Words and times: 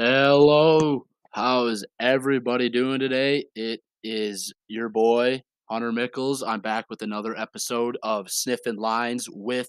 Hello. 0.00 1.08
How 1.32 1.66
is 1.66 1.84
everybody 1.98 2.68
doing 2.68 3.00
today? 3.00 3.46
It 3.56 3.80
is 4.04 4.54
your 4.68 4.88
boy, 4.88 5.42
Hunter 5.68 5.90
Michels. 5.90 6.40
I'm 6.40 6.60
back 6.60 6.84
with 6.88 7.02
another 7.02 7.36
episode 7.36 7.98
of 8.04 8.30
Sniffing 8.30 8.76
Lines 8.76 9.28
with 9.28 9.68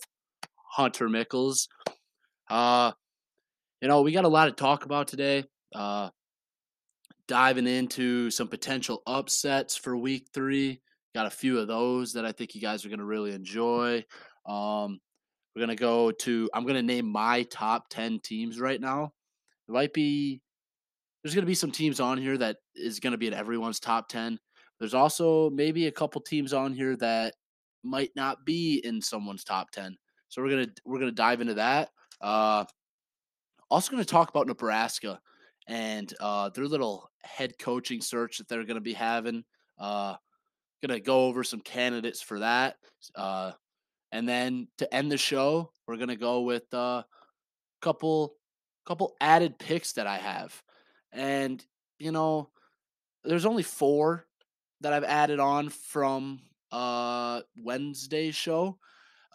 Hunter 0.74 1.10
Michels. 1.10 1.68
Uh, 2.48 2.92
you 3.82 3.88
know, 3.88 4.04
we 4.04 4.12
got 4.12 4.24
a 4.24 4.28
lot 4.28 4.46
to 4.46 4.52
talk 4.52 4.86
about 4.86 5.08
today. 5.08 5.46
Uh, 5.74 6.12
diving 7.28 7.66
into 7.66 8.30
some 8.30 8.50
potential 8.50 9.02
upsets 9.08 9.76
for 9.76 9.98
week 9.98 10.28
three. 10.32 10.80
Got 11.16 11.26
a 11.26 11.32
few 11.32 11.58
of 11.58 11.68
those 11.68 12.14
that 12.14 12.26
I 12.26 12.34
think 12.34 12.54
you 12.54 12.62
guys 12.62 12.86
are 12.86 12.90
going 12.90 13.00
to 13.00 13.06
really 13.06 13.32
enjoy. 13.32 14.06
Um, 14.46 15.00
we're 15.56 15.66
going 15.66 15.70
to 15.70 15.76
go 15.76 16.12
to, 16.12 16.52
I'm 16.54 16.66
going 16.66 16.76
to 16.76 16.84
name 16.84 17.12
my 17.12 17.48
top 17.50 17.90
10 17.90 18.20
teams 18.20 18.60
right 18.60 18.80
now. 18.80 19.14
Might 19.70 19.94
be 19.94 20.42
there's 21.24 21.36
going 21.36 21.44
to 21.44 21.50
be 21.50 21.56
some 21.56 21.72
teams 21.72 22.00
on 22.00 22.18
here 22.18 22.38
that 22.38 22.58
is 22.76 23.00
going 23.00 23.12
to 23.12 23.18
be 23.18 23.28
in 23.28 23.34
everyone's 23.34 23.80
top 23.80 24.08
10. 24.10 24.40
There's 24.80 24.94
also 24.94 25.50
maybe 25.50 25.88
a 25.88 25.92
couple 25.92 26.22
teams 26.22 26.54
on 26.54 26.74
here 26.74 26.96
that 26.98 27.36
might 27.84 28.12
not 28.16 28.46
be 28.46 28.82
in 28.84 29.02
someone's 29.02 29.44
top 29.44 29.72
10. 29.72 29.96
So 30.30 30.42
we're 30.42 30.50
going 30.50 30.66
to 30.66 30.72
we're 30.86 31.00
going 31.00 31.12
to 31.12 31.16
dive 31.16 31.42
into 31.42 31.56
that. 31.56 31.90
Uh 32.22 32.66
also 33.70 33.92
going 33.92 34.04
to 34.04 34.10
talk 34.10 34.30
about 34.30 34.48
Nebraska 34.48 35.20
and 35.68 36.14
uh 36.20 36.50
their 36.50 36.66
little 36.66 37.10
head 37.24 37.54
coaching 37.60 38.02
search 38.02 38.38
that 38.38 38.48
they're 38.48 38.64
going 38.64 38.76
to 38.76 38.82
be 38.82 38.94
having. 38.94 39.44
Uh 39.78 40.16
going 40.82 40.98
to 40.98 41.04
go 41.04 41.26
over 41.26 41.44
some 41.44 41.60
candidates 41.62 42.22
for 42.22 42.40
that. 42.40 42.78
Uh 43.16 43.52
and 44.12 44.28
then 44.28 44.68
to 44.78 44.94
end 44.94 45.12
the 45.12 45.18
show, 45.18 45.72
we're 45.88 45.98
going 45.98 46.10
to 46.10 46.16
go 46.16 46.42
with 46.42 46.64
a 46.74 46.78
uh, 46.78 47.04
couple 47.82 48.36
couple 48.90 49.16
added 49.22 49.60
picks 49.60 49.94
that 49.94 50.08
I 50.08 50.18
have. 50.18 50.64
And, 51.14 51.64
you 52.00 52.12
know, 52.12 52.50
there's 53.24 53.46
only 53.46 53.62
four 53.62 54.26
that 54.82 54.94
I've 54.94 55.04
added 55.04 55.40
on 55.40 55.70
from 55.70 56.40
uh 56.72 57.42
Wednesday's 57.62 58.36
show. 58.36 58.80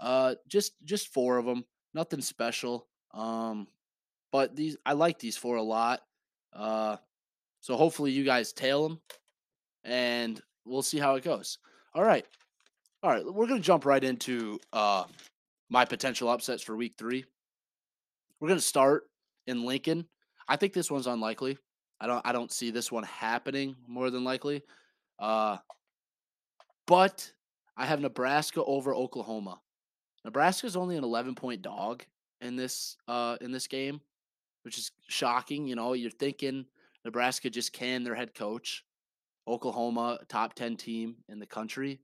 Uh 0.01 0.35
just 0.49 0.73
just 0.85 1.09
four 1.15 1.39
of 1.39 1.47
them. 1.47 1.65
Nothing 1.95 2.21
special. 2.21 2.89
Um 3.13 3.69
but 4.33 4.57
these 4.57 4.77
I 4.85 4.95
like 4.95 5.21
these 5.21 5.37
four 5.37 5.57
a 5.57 5.63
lot. 5.63 6.01
Uh 6.53 6.97
so 7.61 7.77
hopefully 7.77 8.11
you 8.11 8.25
guys 8.25 8.53
tail 8.53 8.89
them 8.89 9.01
and 9.85 10.41
we'll 10.65 10.83
see 10.83 10.99
how 10.99 11.15
it 11.15 11.23
goes. 11.23 11.59
All 11.95 12.03
right. 12.03 12.27
All 13.05 13.11
right, 13.11 13.25
we're 13.25 13.47
going 13.47 13.61
to 13.61 13.67
jump 13.67 13.85
right 13.85 14.03
into 14.03 14.59
uh 14.73 15.05
my 15.69 15.85
potential 15.85 16.29
upsets 16.29 16.63
for 16.63 16.75
week 16.75 16.95
3. 16.99 17.25
We're 18.41 18.49
going 18.49 18.59
to 18.59 18.65
start 18.65 19.05
in 19.47 19.65
Lincoln. 19.65 20.07
I 20.49 20.57
think 20.57 20.73
this 20.73 20.91
one's 20.91 21.07
unlikely. 21.07 21.59
I 22.01 22.07
don't 22.07 22.23
I 22.25 22.33
don't 22.33 22.53
see 22.53 22.71
this 22.71 22.91
one 22.91 23.05
happening 23.05 23.77
more 23.87 24.11
than 24.11 24.25
likely. 24.25 24.63
Uh 25.19 25.59
but 26.87 27.33
I 27.77 27.87
have 27.87 28.01
Nebraska 28.01 28.63
over 28.65 28.95
Oklahoma. 28.95 29.61
Nebraska 30.25 30.67
is 30.67 30.77
only 30.77 30.97
an 30.97 31.05
11 31.05 31.35
point 31.35 31.63
dog 31.63 32.05
in 32.41 32.57
this 32.57 32.97
uh 33.09 33.37
in 33.41 33.53
this 33.53 33.67
game, 33.67 34.01
which 34.63 34.79
is 34.79 34.91
shocking, 35.09 35.67
you 35.67 35.77
know, 35.77 35.93
you're 35.93 36.11
thinking 36.11 36.67
Nebraska 37.05 37.51
just 37.51 37.73
can 37.73 38.03
their 38.03 38.15
head 38.15 38.35
coach. 38.35 38.85
Oklahoma, 39.47 40.19
top 40.29 40.55
10 40.55 40.77
team 40.77 41.17
in 41.29 41.39
the 41.39 41.47
country. 41.47 42.01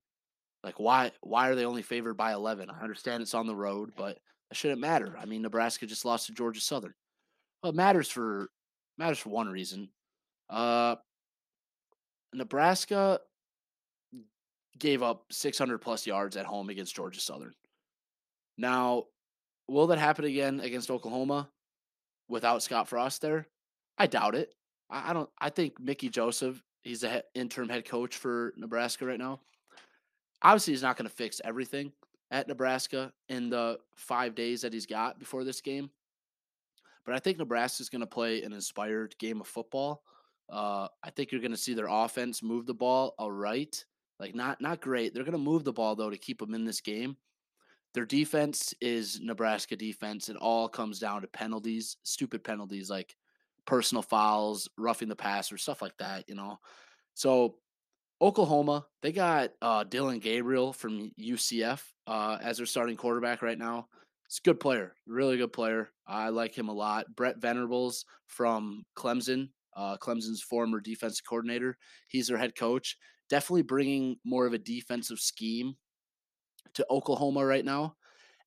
Like 0.62 0.78
why 0.78 1.10
why 1.20 1.48
are 1.48 1.54
they 1.54 1.64
only 1.64 1.82
favored 1.82 2.14
by 2.14 2.32
11? 2.32 2.70
I 2.70 2.80
understand 2.82 3.22
it's 3.22 3.34
on 3.34 3.47
the 3.47 3.56
road, 3.56 3.92
but 3.97 4.19
it 4.50 4.56
shouldn't 4.56 4.80
matter. 4.80 5.16
I 5.19 5.25
mean, 5.25 5.42
Nebraska 5.42 5.86
just 5.86 6.04
lost 6.04 6.27
to 6.27 6.32
Georgia 6.32 6.60
Southern. 6.60 6.94
Well, 7.62 7.70
it 7.70 7.77
matters 7.77 8.08
for 8.08 8.48
matters 8.98 9.19
for 9.19 9.30
one 9.30 9.48
reason. 9.48 9.91
Uh, 10.48 10.97
Nebraska 12.33 13.20
gave 14.78 15.03
up 15.03 15.25
600 15.31 15.78
plus 15.78 16.06
yards 16.06 16.37
at 16.37 16.47
home 16.47 16.70
against 16.70 16.94
Georgia 16.94 17.20
Southern. 17.20 17.54
Now, 18.56 19.04
will 19.69 19.87
that 19.88 19.99
happen 19.99 20.25
again 20.25 20.60
against 20.60 20.91
Oklahoma 20.91 21.49
without 22.28 22.62
Scott 22.62 22.88
Frost 22.88 23.22
there? 23.22 23.47
I 23.99 24.06
doubt 24.06 24.34
it. 24.34 24.54
I, 24.88 25.10
I 25.10 25.12
don't. 25.12 25.28
I 25.38 25.50
think 25.50 25.78
Mickey 25.78 26.09
Joseph, 26.09 26.62
he's 26.82 27.00
the 27.00 27.10
he- 27.10 27.41
interim 27.41 27.69
head 27.69 27.84
coach 27.84 28.16
for 28.16 28.53
Nebraska 28.56 29.06
right 29.06 29.19
now. 29.19 29.41
Obviously, 30.43 30.72
he's 30.72 30.82
not 30.82 30.97
going 30.97 31.09
to 31.09 31.15
fix 31.15 31.41
everything 31.44 31.93
at 32.31 32.49
Nebraska 32.49 33.12
in 33.28 33.50
the 33.50 33.78
five 33.94 34.34
days 34.34 34.62
that 34.62 34.72
he's 34.72 34.87
got 34.87 35.19
before 35.19 35.44
this 35.44 35.60
game. 35.60 35.91
But 37.10 37.16
I 37.16 37.19
think 37.19 37.38
Nebraska 37.38 37.82
is 37.82 37.88
going 37.88 38.03
to 38.03 38.06
play 38.06 38.44
an 38.44 38.53
inspired 38.53 39.19
game 39.19 39.41
of 39.41 39.48
football. 39.48 40.04
Uh, 40.48 40.87
I 41.03 41.10
think 41.10 41.32
you're 41.32 41.41
going 41.41 41.50
to 41.50 41.56
see 41.56 41.75
their 41.75 41.88
offense 41.91 42.41
move 42.41 42.66
the 42.66 42.75
ball 42.75 43.16
all 43.19 43.32
right, 43.32 43.84
like 44.21 44.32
not 44.32 44.60
not 44.60 44.81
great. 44.81 45.12
They're 45.12 45.25
going 45.25 45.32
to 45.32 45.38
move 45.38 45.65
the 45.65 45.72
ball 45.72 45.97
though 45.97 46.10
to 46.10 46.16
keep 46.16 46.38
them 46.38 46.54
in 46.54 46.65
this 46.65 46.81
game. 46.81 47.16
Their 47.94 48.06
defense 48.06 48.76
is 48.81 49.19
Nebraska 49.20 49.75
defense. 49.75 50.28
It 50.28 50.37
all 50.37 50.69
comes 50.69 51.00
down 51.00 51.22
to 51.22 51.26
penalties, 51.26 51.97
stupid 52.04 52.44
penalties 52.44 52.88
like 52.91 53.16
personal 53.66 54.03
fouls, 54.03 54.69
roughing 54.78 55.09
the 55.09 55.16
passer, 55.16 55.59
stuff 55.59 55.82
like 55.82 55.97
that. 55.99 56.28
You 56.28 56.37
know, 56.37 56.60
so 57.15 57.56
Oklahoma 58.22 58.87
they 59.03 59.10
got 59.10 59.50
uh, 59.60 59.82
Dillon 59.82 60.20
Gabriel 60.20 60.72
from 60.72 61.10
UCF 61.20 61.82
uh, 62.06 62.38
as 62.41 62.59
their 62.59 62.66
starting 62.66 62.97
quarterback 62.97 63.43
right 63.43 63.59
now. 63.59 63.88
It's 64.30 64.38
a 64.38 64.48
good 64.48 64.60
player, 64.60 64.94
really 65.08 65.38
good 65.38 65.52
player. 65.52 65.91
I 66.06 66.28
like 66.28 66.56
him 66.56 66.68
a 66.68 66.72
lot. 66.72 67.16
Brent 67.16 67.38
Venables 67.42 68.04
from 68.28 68.84
Clemson, 68.96 69.48
uh, 69.74 69.96
Clemson's 69.96 70.41
former 70.41 70.78
defensive 70.78 71.26
coordinator. 71.28 71.76
He's 72.06 72.28
their 72.28 72.38
head 72.38 72.54
coach. 72.54 72.96
Definitely 73.28 73.62
bringing 73.62 74.19
more 74.24 74.46
of 74.46 74.52
a 74.52 74.58
defensive 74.58 75.19
scheme 75.19 75.74
to 76.74 76.86
Oklahoma 76.88 77.44
right 77.44 77.64
now. 77.64 77.96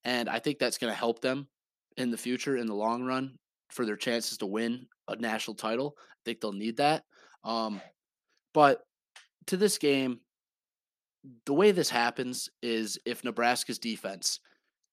And 0.06 0.30
I 0.30 0.40
think 0.40 0.58
that's 0.58 0.78
going 0.78 0.92
to 0.92 0.98
help 0.98 1.20
them 1.20 1.50
in 1.98 2.12
the 2.12 2.18
future, 2.18 2.56
in 2.56 2.68
the 2.68 2.74
long 2.74 3.04
run, 3.04 3.38
for 3.70 3.86
their 3.86 3.98
chances 3.98 4.38
to 4.38 4.46
win 4.46 4.88
a 5.10 5.18
national 5.18 5.56
title. 5.56 5.98
I 5.98 6.22
think 6.24 6.40
they'll 6.40 6.54
need 6.54 6.78
that. 6.78 7.04
Um, 7.44 7.82
but 8.54 8.84
to 9.48 9.58
this 9.58 9.78
game, 9.78 10.22
the 11.46 11.54
way 11.54 11.72
this 11.72 11.90
happens 11.90 12.48
is 12.62 12.98
if 13.06 13.26
Nebraska's 13.26 13.80
defense 13.80 14.40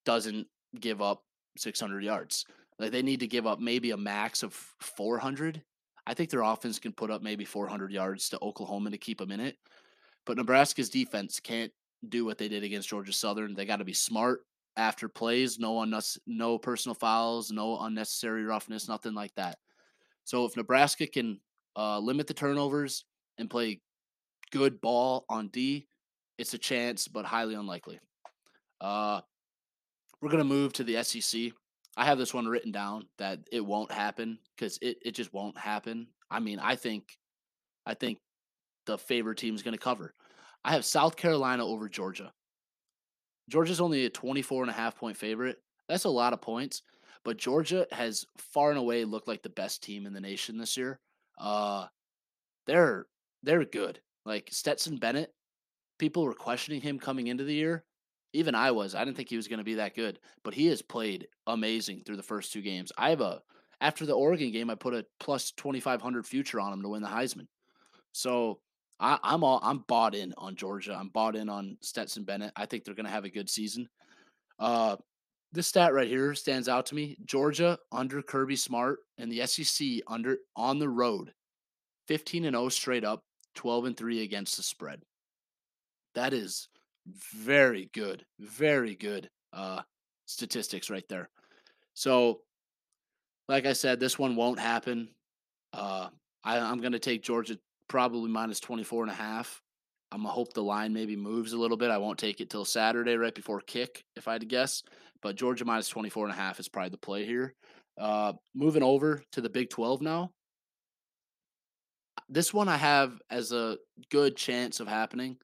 doesn't 0.05 0.49
give 0.79 1.03
up 1.03 1.23
600 1.57 2.03
yards. 2.05 2.45
Like 2.79 2.93
they 2.93 3.03
need 3.03 3.21
to 3.21 3.27
give 3.27 3.47
up 3.47 3.61
maybe 3.61 3.91
a 3.91 3.97
max 3.97 4.43
of 4.43 4.55
400. 4.81 5.63
I 6.07 6.15
think 6.15 6.31
their 6.31 6.43
offense 6.43 6.79
can 6.79 6.93
put 6.93 7.11
up 7.11 7.23
maybe 7.23 7.45
400 7.45 7.93
yards 7.93 8.29
to 8.31 8.39
Oklahoma 8.43 8.91
to 8.91 8.99
keep 8.99 9.19
them 9.19 9.31
in 9.31 9.41
it. 9.41 9.57
But 10.27 10.37
Nebraska's 10.37 10.89
defense 10.89 11.41
can't 11.41 11.73
do 12.09 12.25
what 12.25 12.39
they 12.39 12.49
did 12.49 12.65
against 12.65 12.89
Georgia 12.89 13.13
Southern. 13.13 13.55
They 13.55 13.67
got 13.67 13.77
to 13.77 13.85
be 13.85 13.93
smart 13.93 14.41
after 14.77 15.09
plays, 15.09 15.59
no 15.59 15.75
unnecess- 15.75 16.19
no 16.27 16.59
personal 16.59 16.95
fouls, 16.95 17.51
no 17.51 17.79
unnecessary 17.81 18.45
roughness, 18.45 18.89
nothing 18.89 19.15
like 19.15 19.35
that. 19.35 19.59
So 20.25 20.45
if 20.45 20.57
Nebraska 20.57 21.07
can 21.07 21.41
uh, 21.77 21.99
limit 21.99 22.27
the 22.27 22.35
turnovers 22.35 23.05
and 23.39 23.51
play 23.51 23.81
good 24.53 24.81
ball 24.81 25.25
on 25.29 25.49
D, 25.49 25.87
it's 26.39 26.55
a 26.55 26.59
chance, 26.59 27.09
but 27.09 27.25
highly 27.25 27.55
unlikely. 27.55 28.01
Uh, 28.81 29.21
we're 30.21 30.31
gonna 30.31 30.45
move 30.45 30.73
to 30.75 30.85
the 30.85 31.03
SEC. 31.03 31.53
I 31.97 32.05
have 32.05 32.19
this 32.19 32.33
one 32.35 32.47
written 32.47 32.73
down 32.73 33.07
that 33.19 33.41
it 33.53 33.65
won't 33.65 33.91
happen 33.93 34.39
because 34.57 34.79
it, 34.81 34.99
it 35.05 35.13
just 35.13 35.33
won't 35.33 35.59
happen. 35.59 36.09
I 36.31 36.41
mean, 36.41 36.59
I 36.59 36.77
think 36.77 37.19
I 37.87 37.95
think 37.95 38.19
the 38.87 38.99
favorite 38.99 39.39
team 39.39 39.55
is 39.55 39.63
gonna 39.63 39.79
cover. 39.79 40.15
I 40.65 40.73
have 40.73 40.85
South 40.85 41.17
Carolina 41.17 41.67
over 41.67 41.89
Georgia. 41.89 42.33
Georgia's 43.49 43.81
only 43.81 44.05
a 44.07 44.11
24 44.11 44.63
and 44.63 44.71
a 44.71 44.75
half 44.75 44.97
point 44.97 45.17
favorite. 45.17 45.59
That's 45.89 46.05
a 46.05 46.11
lot 46.11 46.33
of 46.33 46.41
points, 46.41 46.83
but 47.25 47.37
Georgia 47.37 47.87
has 47.91 48.25
far 48.39 48.71
and 48.71 48.79
away 48.79 49.05
looked 49.05 49.29
like 49.29 49.43
the 49.43 49.49
best 49.49 49.83
team 49.83 50.07
in 50.07 50.13
the 50.13 50.21
nation 50.21 50.57
this 50.57 50.77
year. 50.77 51.01
Uh 51.39 51.87
they're 52.67 53.07
they're 53.43 53.65
good. 53.65 54.01
Like 54.25 54.49
Stetson 54.53 54.99
Bennett, 54.99 55.33
people 55.99 56.25
were 56.25 56.35
questioning 56.35 56.81
him 56.81 56.99
coming 56.99 57.27
into 57.27 57.45
the 57.45 57.55
year. 57.55 57.85
Even 58.33 58.55
I 58.55 58.71
was. 58.71 58.95
I 58.95 59.05
didn't 59.05 59.17
think 59.17 59.29
he 59.29 59.37
was 59.37 59.49
going 59.49 59.59
to 59.59 59.65
be 59.65 59.75
that 59.75 59.95
good, 59.95 60.19
but 60.45 60.55
he 60.55 60.67
has 60.67 60.83
played 60.83 61.27
amazing 61.47 62.03
through 62.05 62.17
the 62.17 62.23
first 62.23 62.53
two 62.53 62.63
games. 62.63 62.93
I 62.97 63.11
have 63.11 63.21
a 63.21 63.43
after 63.81 64.05
the 64.05 64.13
Oregon 64.13 64.53
game, 64.53 64.71
I 64.71 64.75
put 64.75 64.95
a 64.95 65.07
plus 65.19 65.53
twenty 65.53 65.81
five 65.81 66.03
hundred 66.03 66.27
future 66.27 66.61
on 66.61 66.73
him 66.73 66.83
to 66.83 66.89
win 66.89 67.03
the 67.03 67.09
Heisman. 67.09 67.47
So 68.13 68.61
I, 68.99 69.19
I'm 69.23 69.43
all 69.43 69.61
I'm 69.63 69.85
bought 69.89 70.15
in 70.15 70.35
on 70.37 70.55
Georgia. 70.55 70.97
I'm 70.99 71.09
bought 71.09 71.37
in 71.37 71.49
on 71.49 71.77
Stetson 71.81 72.25
Bennett. 72.25 72.53
I 72.57 72.67
think 72.67 72.85
they're 72.85 72.95
going 72.95 73.07
to 73.07 73.13
have 73.13 73.25
a 73.25 73.31
good 73.31 73.49
season. 73.49 73.89
Uh, 74.59 74.97
this 75.53 75.67
stat 75.67 75.93
right 75.93 76.07
here 76.07 76.35
stands 76.35 76.69
out 76.69 76.87
to 76.87 76.95
me. 76.95 77.17
Georgia 77.25 77.79
under 77.91 78.23
Kirby 78.23 78.57
Smart 78.57 79.01
and 79.19 79.33
the 79.33 79.45
SEC 79.47 79.89
under 80.07 80.39
on 80.55 80.79
the 80.79 80.89
road, 80.89 81.33
fifteen 82.07 82.45
and 82.45 82.55
zero 82.55 82.69
straight 82.69 83.05
up, 83.05 83.25
twelve 83.55 83.87
and 83.87 83.97
three 83.97 84.23
against 84.23 84.57
the 84.57 84.63
spread. 84.63 85.03
That 86.15 86.33
is 86.33 86.69
very 87.07 87.91
good, 87.93 88.25
very 88.39 88.95
good 88.95 89.29
uh, 89.53 89.83
statistics 90.27 90.91
right 90.91 91.07
there. 91.09 91.29
So, 91.95 92.41
like 93.49 93.67
I 93.67 93.73
said, 93.73 94.01
this 94.01 94.19
one 94.19 94.37
won't 94.37 94.59
happen. 94.59 95.09
Uh, 95.73 96.09
I, 96.45 96.59
I'm 96.59 96.81
going 96.81 96.93
to 96.93 96.99
take 96.99 97.23
Georgia 97.23 97.59
probably 97.89 98.31
minus 98.31 98.61
24 98.61 99.05
and 99.05 99.13
a 99.13 99.15
half. 99.15 99.61
I'm 100.13 100.23
gonna 100.23 100.33
hope 100.33 100.53
the 100.53 100.63
line 100.63 100.93
maybe 100.93 101.15
moves 101.17 101.53
a 101.53 101.59
little 101.59 101.77
bit. 101.77 101.91
I 101.91 101.99
won't 101.99 102.19
take 102.19 102.41
it 102.41 102.51
till 102.51 102.65
Saturday 102.65 103.17
right 103.17 103.35
before 103.35 103.61
kick, 103.61 104.05
if 104.17 104.27
I 104.27 104.33
had 104.33 104.41
to 104.41 104.47
guess. 104.47 104.83
But 105.23 105.37
Georgia 105.37 105.65
minus 105.65 105.89
24 105.89 106.27
and 106.27 106.33
a 106.33 106.37
half 106.37 106.59
is 106.59 106.69
probably 106.69 106.91
the 106.91 106.99
play 106.99 107.25
here. 107.25 107.55
Uh, 107.99 108.33
moving 108.55 108.83
over 108.83 109.23
to 109.33 109.41
the 109.41 109.51
Big 109.51 109.71
12 109.71 110.01
now. 110.03 110.31
This 112.29 112.55
one 112.55 112.69
I 112.69 112.77
have 112.77 113.21
as 113.31 113.53
a 113.53 113.77
good 114.11 114.37
chance 114.37 114.81
of 114.81 114.89
happening. 114.89 115.37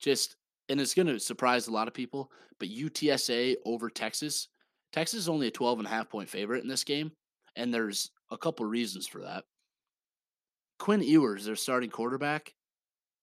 Just 0.00 0.36
and 0.68 0.80
it's 0.80 0.94
going 0.94 1.06
to 1.06 1.18
surprise 1.18 1.66
a 1.66 1.72
lot 1.72 1.88
of 1.88 1.94
people, 1.94 2.30
but 2.58 2.68
UTSA 2.68 3.56
over 3.64 3.90
Texas. 3.90 4.48
Texas 4.92 5.20
is 5.20 5.28
only 5.28 5.48
a 5.48 5.50
12 5.50 5.80
and 5.80 5.88
a 5.88 5.90
half 5.90 6.08
point 6.08 6.28
favorite 6.28 6.62
in 6.62 6.68
this 6.68 6.84
game, 6.84 7.12
and 7.56 7.72
there's 7.72 8.10
a 8.30 8.38
couple 8.38 8.64
reasons 8.66 9.06
for 9.06 9.22
that. 9.22 9.44
Quinn 10.78 11.02
Ewers, 11.02 11.44
their 11.44 11.56
starting 11.56 11.90
quarterback, 11.90 12.54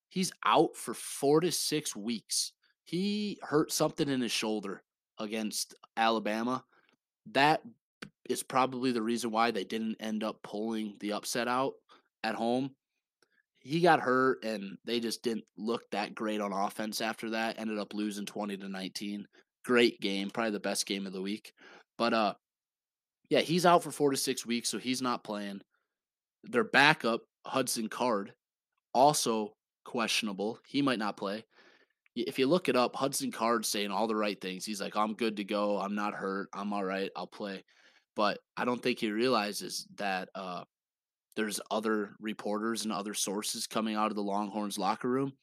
he's 0.10 0.32
out 0.46 0.76
for 0.76 0.94
four 0.94 1.42
to 1.42 1.52
six 1.52 1.96
weeks. 1.96 2.54
He 2.84 3.40
hurt 3.42 3.72
something 3.72 4.10
in 4.10 4.22
his 4.22 4.32
shoulder 4.32 4.84
against 5.20 5.76
Alabama. 5.98 6.64
That 7.32 7.62
is 8.30 8.44
probably 8.44 8.92
the 8.92 9.02
reason 9.02 9.32
why 9.32 9.52
they 9.52 9.64
didn't 9.64 9.98
end 10.00 10.24
up 10.24 10.42
pulling 10.44 10.96
the 11.00 11.14
upset 11.14 11.48
out 11.48 11.74
at 12.24 12.36
home. 12.36 12.72
He 13.62 13.80
got 13.80 14.00
hurt 14.00 14.44
and 14.44 14.78
they 14.86 15.00
just 15.00 15.24
didn't 15.24 15.46
look 15.58 15.90
that 15.92 16.16
great 16.16 16.42
on 16.42 16.52
offense 16.52 17.00
after 17.00 17.30
that. 17.32 17.60
Ended 17.60 17.78
up 17.78 17.94
losing 17.94 18.26
20 18.26 18.58
to 18.58 18.68
19. 18.68 19.26
Great 19.64 20.02
game, 20.02 20.32
probably 20.32 20.52
the 20.52 20.60
best 20.60 20.88
game 20.88 21.06
of 21.06 21.14
the 21.14 21.22
week. 21.22 21.54
But 21.98 22.14
uh 22.14 22.34
yeah, 23.30 23.40
he's 23.40 23.66
out 23.66 23.84
for 23.84 23.92
4 23.92 24.12
to 24.12 24.18
6 24.18 24.46
weeks 24.46 24.70
so 24.70 24.78
he's 24.78 25.02
not 25.02 25.24
playing. 25.24 25.62
Their 26.44 26.64
backup, 26.64 27.22
Hudson 27.46 27.88
Card, 27.88 28.34
also 28.94 29.54
questionable. 29.86 30.60
He 30.68 30.82
might 30.82 31.00
not 31.00 31.18
play. 31.18 31.46
If 32.16 32.40
you 32.40 32.48
look 32.48 32.68
it 32.68 32.76
up, 32.76 32.96
Hudson 32.96 33.32
Card 33.32 33.66
saying 33.66 33.92
all 33.92 34.08
the 34.08 34.16
right 34.16 34.40
things. 34.42 34.66
He's 34.66 34.82
like, 34.82 34.98
I'm 34.98 35.14
good 35.14 35.38
to 35.38 35.44
go. 35.44 35.78
I'm 35.80 35.96
not 35.96 36.14
hurt. 36.14 36.50
I'm 36.54 36.74
all 36.74 36.84
right. 36.84 37.10
I'll 37.16 37.28
play. 37.28 37.64
But 38.16 38.40
I 38.58 38.66
don't 38.66 38.82
think 38.82 39.00
he 39.00 39.12
realizes 39.12 39.88
that 39.96 40.28
uh, 40.36 40.64
there's 41.36 41.62
other 41.70 42.12
reporters 42.20 42.84
and 42.84 42.92
other 42.92 43.14
sources 43.14 43.68
coming 43.68 43.96
out 43.96 44.12
of 44.12 44.16
the 44.16 44.24
Longhorns 44.24 44.78
locker 44.78 45.08
room. 45.08 45.34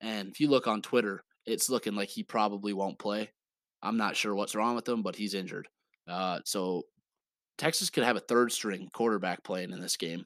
And 0.00 0.28
if 0.28 0.40
you 0.40 0.48
look 0.48 0.66
on 0.66 0.82
Twitter, 0.82 1.22
it's 1.46 1.70
looking 1.70 1.94
like 1.94 2.08
he 2.08 2.22
probably 2.22 2.72
won't 2.72 2.98
play. 2.98 3.30
I'm 3.82 3.96
not 3.96 4.16
sure 4.16 4.34
what's 4.34 4.54
wrong 4.54 4.74
with 4.74 4.88
him, 4.88 5.02
but 5.02 5.16
he's 5.16 5.34
injured. 5.34 5.68
Uh, 6.08 6.40
so 6.44 6.84
Texas 7.58 7.90
could 7.90 8.04
have 8.04 8.16
a 8.16 8.20
third 8.20 8.52
string 8.52 8.88
quarterback 8.92 9.42
playing 9.44 9.70
in 9.70 9.80
this 9.80 9.96
game, 9.96 10.24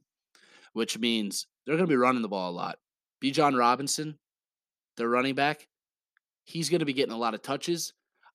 which 0.73 0.99
means 0.99 1.47
they're 1.67 1.77
going 1.77 1.87
to 1.87 1.93
be 1.93 1.97
running 1.97 2.23
the 2.23 2.29
ball 2.29 2.51
a 2.51 2.53
lot. 2.53 2.79
Bijan 3.23 3.59
Robinson, 3.59 4.19
their 4.97 5.09
running 5.09 5.35
back, 5.35 5.67
he's 6.45 6.71
going 6.71 6.81
to 6.81 6.87
be 6.87 6.93
getting 6.93 7.15
a 7.15 7.19
lot 7.19 7.35
of 7.35 7.43
touches. 7.43 7.93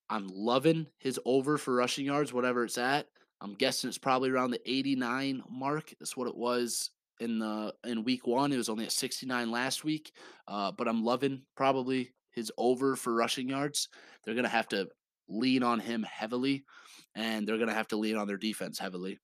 I'm 0.09 0.27
loving 0.27 0.87
his 0.99 1.19
over 1.25 1.57
for 1.57 1.75
rushing 1.75 2.05
yards, 2.05 2.31
whatever 2.31 2.63
it's 2.63 2.77
at. 2.77 3.07
I'm 3.45 3.53
guessing 3.53 3.87
it's 3.87 3.99
probably 3.99 4.31
around 4.31 4.49
the 4.49 4.61
89 4.65 5.43
mark. 5.51 5.93
That's 5.99 6.17
what 6.17 6.27
it 6.27 6.35
was 6.35 6.89
in 7.19 7.37
the 7.37 7.75
in 7.83 8.03
week 8.03 8.25
one. 8.25 8.51
It 8.51 8.57
was 8.57 8.69
only 8.69 8.85
at 8.85 8.91
69 8.91 9.51
last 9.51 9.83
week, 9.83 10.11
uh, 10.47 10.71
but 10.71 10.87
I'm 10.87 11.03
loving 11.03 11.43
probably 11.55 12.09
his 12.31 12.51
over 12.57 12.95
for 12.95 13.13
rushing 13.13 13.47
yards. 13.47 13.87
They're 14.23 14.33
gonna 14.33 14.47
have 14.47 14.67
to 14.69 14.87
lean 15.29 15.61
on 15.61 15.79
him 15.79 16.01
heavily, 16.01 16.65
and 17.13 17.47
they're 17.47 17.59
gonna 17.59 17.71
have 17.71 17.87
to 17.89 17.97
lean 17.97 18.17
on 18.17 18.25
their 18.25 18.35
defense 18.35 18.79
heavily. 18.79 19.19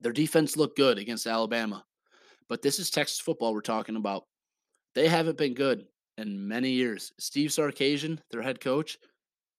Their 0.00 0.12
defense 0.12 0.56
looked 0.56 0.76
good 0.76 0.96
against 0.96 1.26
Alabama, 1.26 1.84
but 2.48 2.62
this 2.62 2.78
is 2.78 2.88
Texas 2.88 3.18
football 3.18 3.52
we're 3.52 3.62
talking 3.62 3.96
about. 3.96 4.26
They 4.94 5.08
haven't 5.08 5.38
been 5.38 5.54
good 5.54 5.86
in 6.18 6.46
many 6.46 6.70
years. 6.70 7.12
Steve 7.18 7.50
Sarkisian, 7.50 8.20
their 8.30 8.42
head 8.42 8.60
coach, 8.60 8.96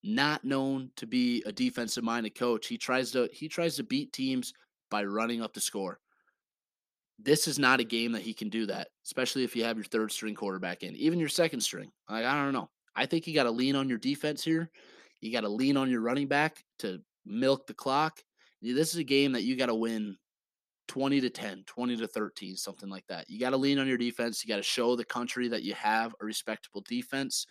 not 0.03 0.43
known 0.43 0.91
to 0.95 1.05
be 1.05 1.43
a 1.45 1.51
defensive 1.51 2.03
minded 2.03 2.35
coach. 2.35 2.67
He 2.67 2.77
tries 2.77 3.11
to 3.11 3.29
he 3.31 3.47
tries 3.47 3.75
to 3.75 3.83
beat 3.83 4.13
teams 4.13 4.53
by 4.89 5.03
running 5.03 5.41
up 5.41 5.53
the 5.53 5.61
score. 5.61 5.99
This 7.21 7.47
is 7.47 7.59
not 7.59 7.81
a 7.81 7.83
game 7.83 8.13
that 8.13 8.21
he 8.21 8.33
can 8.33 8.49
do 8.49 8.65
that, 8.67 8.87
especially 9.05 9.43
if 9.43 9.55
you 9.55 9.65
have 9.65 9.75
your 9.75 9.85
third 9.85 10.11
string 10.11 10.35
quarterback 10.35 10.83
in, 10.83 10.95
even 10.95 11.19
your 11.19 11.29
second 11.29 11.59
string. 11.61 11.91
Like 12.09 12.25
I 12.25 12.33
don't 12.33 12.53
know. 12.53 12.69
I 12.95 13.05
think 13.05 13.27
you 13.27 13.33
got 13.33 13.43
to 13.43 13.51
lean 13.51 13.75
on 13.75 13.89
your 13.89 13.97
defense 13.97 14.43
here. 14.43 14.69
You 15.21 15.31
got 15.31 15.41
to 15.41 15.49
lean 15.49 15.77
on 15.77 15.89
your 15.89 16.01
running 16.01 16.27
back 16.27 16.63
to 16.79 17.01
milk 17.25 17.67
the 17.67 17.73
clock. 17.73 18.21
This 18.61 18.93
is 18.93 18.99
a 18.99 19.03
game 19.03 19.33
that 19.33 19.43
you 19.43 19.55
got 19.55 19.67
to 19.67 19.75
win 19.75 20.17
20 20.87 21.21
to 21.21 21.29
10, 21.29 21.63
20 21.65 21.97
to 21.97 22.07
13, 22.07 22.55
something 22.55 22.89
like 22.89 23.05
that. 23.07 23.29
You 23.29 23.39
got 23.39 23.51
to 23.51 23.57
lean 23.57 23.79
on 23.79 23.87
your 23.87 23.97
defense. 23.97 24.43
You 24.43 24.49
got 24.49 24.57
to 24.57 24.63
show 24.63 24.95
the 24.95 25.05
country 25.05 25.47
that 25.49 25.63
you 25.63 25.73
have 25.75 26.13
a 26.19 26.25
respectable 26.25 26.83
defense. 26.87 27.45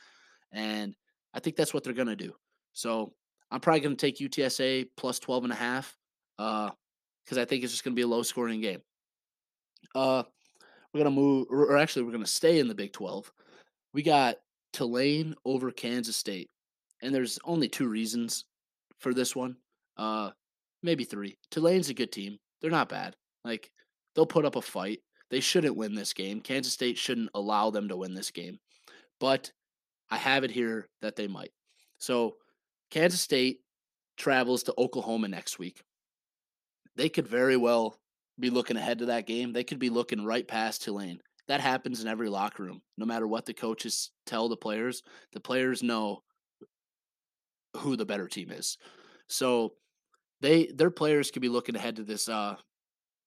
And 0.53 0.95
I 1.38 1.40
think 1.40 1.55
that's 1.55 1.73
what 1.73 1.85
they're 1.85 1.93
going 1.93 2.08
to 2.08 2.17
do. 2.17 2.35
So 2.73 3.12
I'm 3.52 3.61
probably 3.61 3.79
going 3.79 3.96
to 3.96 4.00
take 4.00 4.19
UTSA 4.19 4.88
plus 4.96 5.20
12 5.20 5.44
and 5.44 5.52
a 5.52 5.56
half 5.56 5.96
because 6.37 7.38
uh, 7.38 7.40
I 7.40 7.44
think 7.44 7.62
it's 7.62 7.73
just 7.73 7.85
going 7.85 7.94
to 7.94 7.96
be 7.96 8.02
a 8.02 8.08
low 8.08 8.25
scoring 8.25 8.61
game. 8.61 8.81
Uh, 9.94 10.25
we're 10.93 11.05
going 11.05 11.14
to 11.14 11.20
move, 11.20 11.46
or 11.49 11.76
actually, 11.76 12.02
we're 12.02 12.11
going 12.11 12.25
to 12.25 12.29
stay 12.29 12.58
in 12.58 12.67
the 12.67 12.75
Big 12.75 12.93
12. 12.93 13.32
We 13.94 14.02
got 14.02 14.38
Tulane 14.73 15.37
over 15.44 15.70
Kansas 15.70 16.17
State. 16.17 16.50
And 17.02 17.14
there's 17.14 17.38
only 17.44 17.69
two 17.69 17.87
reasons 17.87 18.44
for 18.99 19.14
this 19.14 19.37
one. 19.37 19.58
Uh, 19.96 20.31
maybe 20.82 21.05
three. 21.05 21.38
Tulane's 21.52 21.88
a 21.88 21.94
good 21.94 22.11
team. 22.11 22.38
They're 22.61 22.69
not 22.73 22.88
bad. 22.88 23.14
Like, 23.44 23.70
they'll 24.17 24.26
put 24.26 24.44
up 24.44 24.56
a 24.56 24.61
fight. 24.61 25.02
They 25.31 25.38
shouldn't 25.38 25.76
win 25.76 25.94
this 25.94 26.12
game. 26.12 26.40
Kansas 26.40 26.73
State 26.73 26.99
shouldn't 26.99 27.31
allow 27.32 27.70
them 27.70 27.87
to 27.90 27.96
win 27.96 28.14
this 28.14 28.32
game. 28.32 28.58
But 29.20 29.52
I 30.11 30.17
have 30.17 30.45
it 30.45 30.51
here 30.51 30.89
that 31.03 31.17
they 31.17 31.27
might. 31.27 31.53
So 31.99 32.37
Kansas 32.91 33.21
State 33.21 33.61
travels 34.17 34.65
to 34.65 34.75
Oklahoma 34.79 35.29
next 35.29 35.59
week. 35.59 35.83
They 36.97 37.09
could 37.09 37.29
very 37.29 37.57
well 37.57 37.99
be 38.39 38.51
looking 38.51 38.77
ahead 38.77 38.99
to 39.01 39.07
that 39.07 39.27
game. 39.27 39.53
They 39.53 39.65
could 39.65 39.79
be 39.79 39.91
looking 39.91 40.25
right 40.25 40.47
past 40.47 40.83
Tulane. 40.83 41.21
That 41.49 41.61
happens 41.61 42.03
in 42.03 42.09
every 42.09 42.29
locker 42.29 42.63
room. 42.63 42.83
No 42.97 43.07
matter 43.07 43.27
what 43.27 43.47
the 43.47 43.55
coaches 43.55 44.11
tell 44.27 44.49
the 44.49 44.57
players, 44.57 45.03
the 45.33 45.41
players 45.41 45.83
know 45.83 46.23
who 47.77 47.97
the 47.97 48.05
better 48.07 48.29
team 48.29 48.51
is. 48.51 48.77
So 49.29 49.75
they 50.41 50.67
their 50.67 50.91
players 50.91 51.31
could 51.31 51.43
be 51.43 51.49
looking 51.49 51.77
ahead 51.77 51.97
to 51.97 52.05
this 52.05 52.29
uh, 52.29 52.57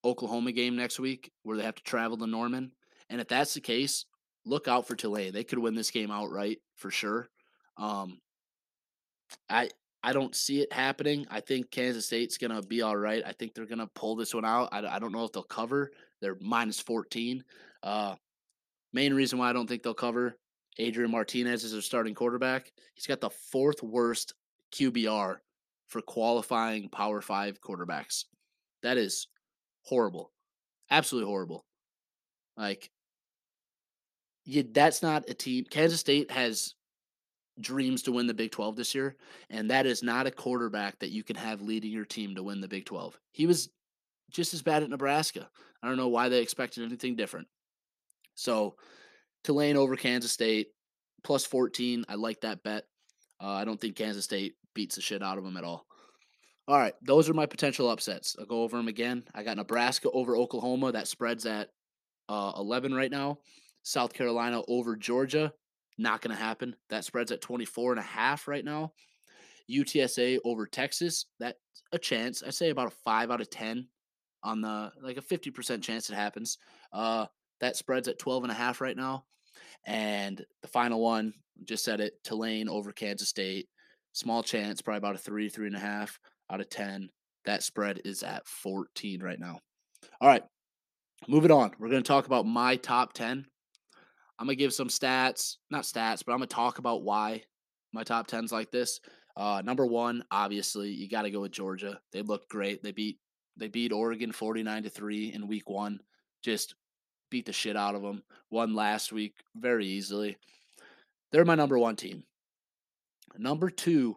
Oklahoma 0.04 0.52
game 0.52 0.76
next 0.76 0.98
week 0.98 1.30
where 1.42 1.56
they 1.56 1.64
have 1.64 1.74
to 1.74 1.82
travel 1.82 2.16
to 2.18 2.26
Norman. 2.26 2.72
And 3.10 3.20
if 3.20 3.28
that's 3.28 3.54
the 3.54 3.60
case, 3.60 4.04
look 4.44 4.68
out 4.68 4.86
for 4.86 4.96
Tulane. 4.96 5.32
They 5.32 5.44
could 5.44 5.58
win 5.58 5.74
this 5.74 5.90
game 5.90 6.10
outright 6.10 6.58
for 6.76 6.90
sure. 6.90 7.28
Um, 7.76 8.18
I 9.48 9.70
I 10.02 10.12
don't 10.12 10.34
see 10.34 10.60
it 10.60 10.72
happening. 10.72 11.26
I 11.30 11.40
think 11.40 11.70
Kansas 11.70 12.06
State's 12.06 12.38
gonna 12.38 12.62
be 12.62 12.82
all 12.82 12.96
right. 12.96 13.22
I 13.24 13.32
think 13.32 13.54
they're 13.54 13.66
gonna 13.66 13.90
pull 13.94 14.16
this 14.16 14.34
one 14.34 14.44
out. 14.44 14.68
I, 14.72 14.96
I 14.96 14.98
don't 14.98 15.12
know 15.12 15.24
if 15.24 15.32
they'll 15.32 15.42
cover. 15.42 15.90
They're 16.20 16.38
minus 16.40 16.80
fourteen. 16.80 17.44
Uh, 17.82 18.16
main 18.92 19.14
reason 19.14 19.38
why 19.38 19.50
I 19.50 19.52
don't 19.52 19.68
think 19.68 19.82
they'll 19.82 19.94
cover. 19.94 20.36
Adrian 20.78 21.10
Martinez 21.10 21.64
is 21.64 21.72
their 21.72 21.82
starting 21.82 22.14
quarterback. 22.14 22.72
He's 22.94 23.06
got 23.06 23.20
the 23.20 23.30
fourth 23.30 23.82
worst 23.82 24.34
QBR 24.74 25.36
for 25.88 26.00
qualifying 26.02 26.88
Power 26.88 27.20
Five 27.20 27.60
quarterbacks. 27.60 28.24
That 28.82 28.96
is 28.96 29.28
horrible, 29.84 30.32
absolutely 30.90 31.28
horrible. 31.30 31.64
Like 32.56 32.90
you, 34.44 34.62
that's 34.62 35.02
not 35.02 35.28
a 35.28 35.34
team. 35.34 35.64
Kansas 35.70 36.00
State 36.00 36.30
has 36.30 36.74
dreams 37.60 38.02
to 38.02 38.12
win 38.12 38.26
the 38.26 38.34
Big 38.34 38.50
12 38.50 38.76
this 38.76 38.94
year, 38.94 39.16
and 39.50 39.70
that 39.70 39.86
is 39.86 40.02
not 40.02 40.26
a 40.26 40.30
quarterback 40.30 40.98
that 40.98 41.10
you 41.10 41.22
can 41.22 41.36
have 41.36 41.60
leading 41.60 41.92
your 41.92 42.04
team 42.04 42.34
to 42.34 42.42
win 42.42 42.60
the 42.60 42.68
Big 42.68 42.84
12. 42.84 43.18
He 43.32 43.46
was 43.46 43.68
just 44.30 44.54
as 44.54 44.62
bad 44.62 44.82
at 44.82 44.90
Nebraska. 44.90 45.48
I 45.82 45.88
don't 45.88 45.96
know 45.96 46.08
why 46.08 46.28
they 46.28 46.40
expected 46.40 46.84
anything 46.84 47.16
different. 47.16 47.48
So, 48.34 48.76
Tulane 49.44 49.76
over 49.76 49.96
Kansas 49.96 50.32
State 50.32 50.68
plus 51.22 51.44
14. 51.44 52.04
I 52.08 52.14
like 52.14 52.40
that 52.40 52.62
bet. 52.62 52.84
Uh, 53.40 53.50
I 53.50 53.64
don't 53.64 53.80
think 53.80 53.96
Kansas 53.96 54.24
State 54.24 54.54
beats 54.74 54.94
the 54.94 55.02
shit 55.02 55.22
out 55.22 55.38
of 55.38 55.44
them 55.44 55.56
at 55.56 55.64
all. 55.64 55.84
All 56.68 56.78
right, 56.78 56.94
those 57.02 57.28
are 57.28 57.34
my 57.34 57.46
potential 57.46 57.90
upsets. 57.90 58.36
I'll 58.38 58.46
go 58.46 58.62
over 58.62 58.76
them 58.76 58.88
again. 58.88 59.24
I 59.34 59.42
got 59.42 59.56
Nebraska 59.56 60.08
over 60.10 60.36
Oklahoma. 60.36 60.92
That 60.92 61.08
spreads 61.08 61.44
at 61.44 61.70
uh, 62.28 62.52
11 62.56 62.94
right 62.94 63.10
now. 63.10 63.38
South 63.82 64.12
Carolina 64.12 64.62
over 64.68 64.96
Georgia. 64.96 65.52
Not 65.98 66.22
going 66.22 66.34
to 66.34 66.42
happen. 66.42 66.74
That 66.88 67.04
spreads 67.04 67.32
at 67.32 67.40
24 67.40 67.92
and 67.92 68.00
a 68.00 68.04
half 68.04 68.48
right 68.48 68.64
now. 68.64 68.92
UTSA 69.70 70.38
over 70.44 70.66
Texas. 70.66 71.26
That's 71.38 71.58
a 71.92 71.98
chance. 71.98 72.42
I 72.42 72.50
say 72.50 72.70
about 72.70 72.88
a 72.88 72.96
5 73.04 73.30
out 73.30 73.40
of 73.40 73.50
10 73.50 73.86
on 74.42 74.60
the 74.60 74.90
like 75.00 75.18
a 75.18 75.22
50% 75.22 75.82
chance 75.82 76.10
it 76.10 76.14
happens. 76.14 76.58
Uh 76.92 77.26
that 77.60 77.76
spreads 77.76 78.08
at 78.08 78.18
12 78.18 78.44
and 78.44 78.50
a 78.50 78.56
half 78.56 78.80
right 78.80 78.96
now. 78.96 79.24
And 79.86 80.44
the 80.62 80.68
final 80.68 81.00
one, 81.00 81.32
just 81.64 81.84
said 81.84 82.00
it, 82.00 82.14
Tulane 82.24 82.68
over 82.68 82.92
Kansas 82.92 83.28
State. 83.28 83.68
Small 84.12 84.42
chance, 84.42 84.82
probably 84.82 84.98
about 84.98 85.14
a 85.14 85.18
three, 85.18 85.48
three 85.48 85.68
and 85.68 85.76
a 85.76 85.80
half 85.80 86.18
out 86.50 86.60
of 86.60 86.68
10. 86.68 87.08
That 87.44 87.62
spread 87.62 88.00
is 88.04 88.22
at 88.22 88.46
14 88.46 89.22
right 89.22 89.38
now. 89.38 89.60
All 90.20 90.28
right. 90.28 90.42
Moving 91.28 91.52
on, 91.52 91.70
we're 91.78 91.88
going 91.88 92.02
to 92.02 92.08
talk 92.08 92.26
about 92.26 92.46
my 92.46 92.76
top 92.76 93.12
10. 93.12 93.46
I'm 94.42 94.48
to 94.48 94.56
give 94.56 94.74
some 94.74 94.88
stats, 94.88 95.58
not 95.70 95.84
stats, 95.84 96.24
but 96.26 96.32
I'm 96.32 96.40
to 96.40 96.48
talk 96.48 96.78
about 96.78 97.04
why 97.04 97.44
my 97.92 98.02
top 98.02 98.26
10's 98.26 98.50
like 98.50 98.72
this. 98.72 98.98
Uh, 99.36 99.62
number 99.64 99.86
one, 99.86 100.24
obviously, 100.32 100.90
you 100.90 101.08
got 101.08 101.22
to 101.22 101.30
go 101.30 101.42
with 101.42 101.52
Georgia. 101.52 102.00
They 102.12 102.22
looked 102.22 102.48
great. 102.48 102.82
They 102.82 102.90
beat 102.90 103.20
they 103.56 103.68
beat 103.68 103.92
Oregon 103.92 104.32
49 104.32 104.82
to 104.82 104.90
3 104.90 105.32
in 105.32 105.46
week 105.46 105.70
1. 105.70 106.00
Just 106.42 106.74
beat 107.30 107.46
the 107.46 107.52
shit 107.52 107.76
out 107.76 107.94
of 107.94 108.02
them. 108.02 108.24
Won 108.50 108.74
last 108.74 109.12
week 109.12 109.36
very 109.54 109.86
easily. 109.86 110.36
They're 111.30 111.44
my 111.44 111.54
number 111.54 111.78
1 111.78 111.94
team. 111.94 112.24
Number 113.38 113.70
2, 113.70 114.16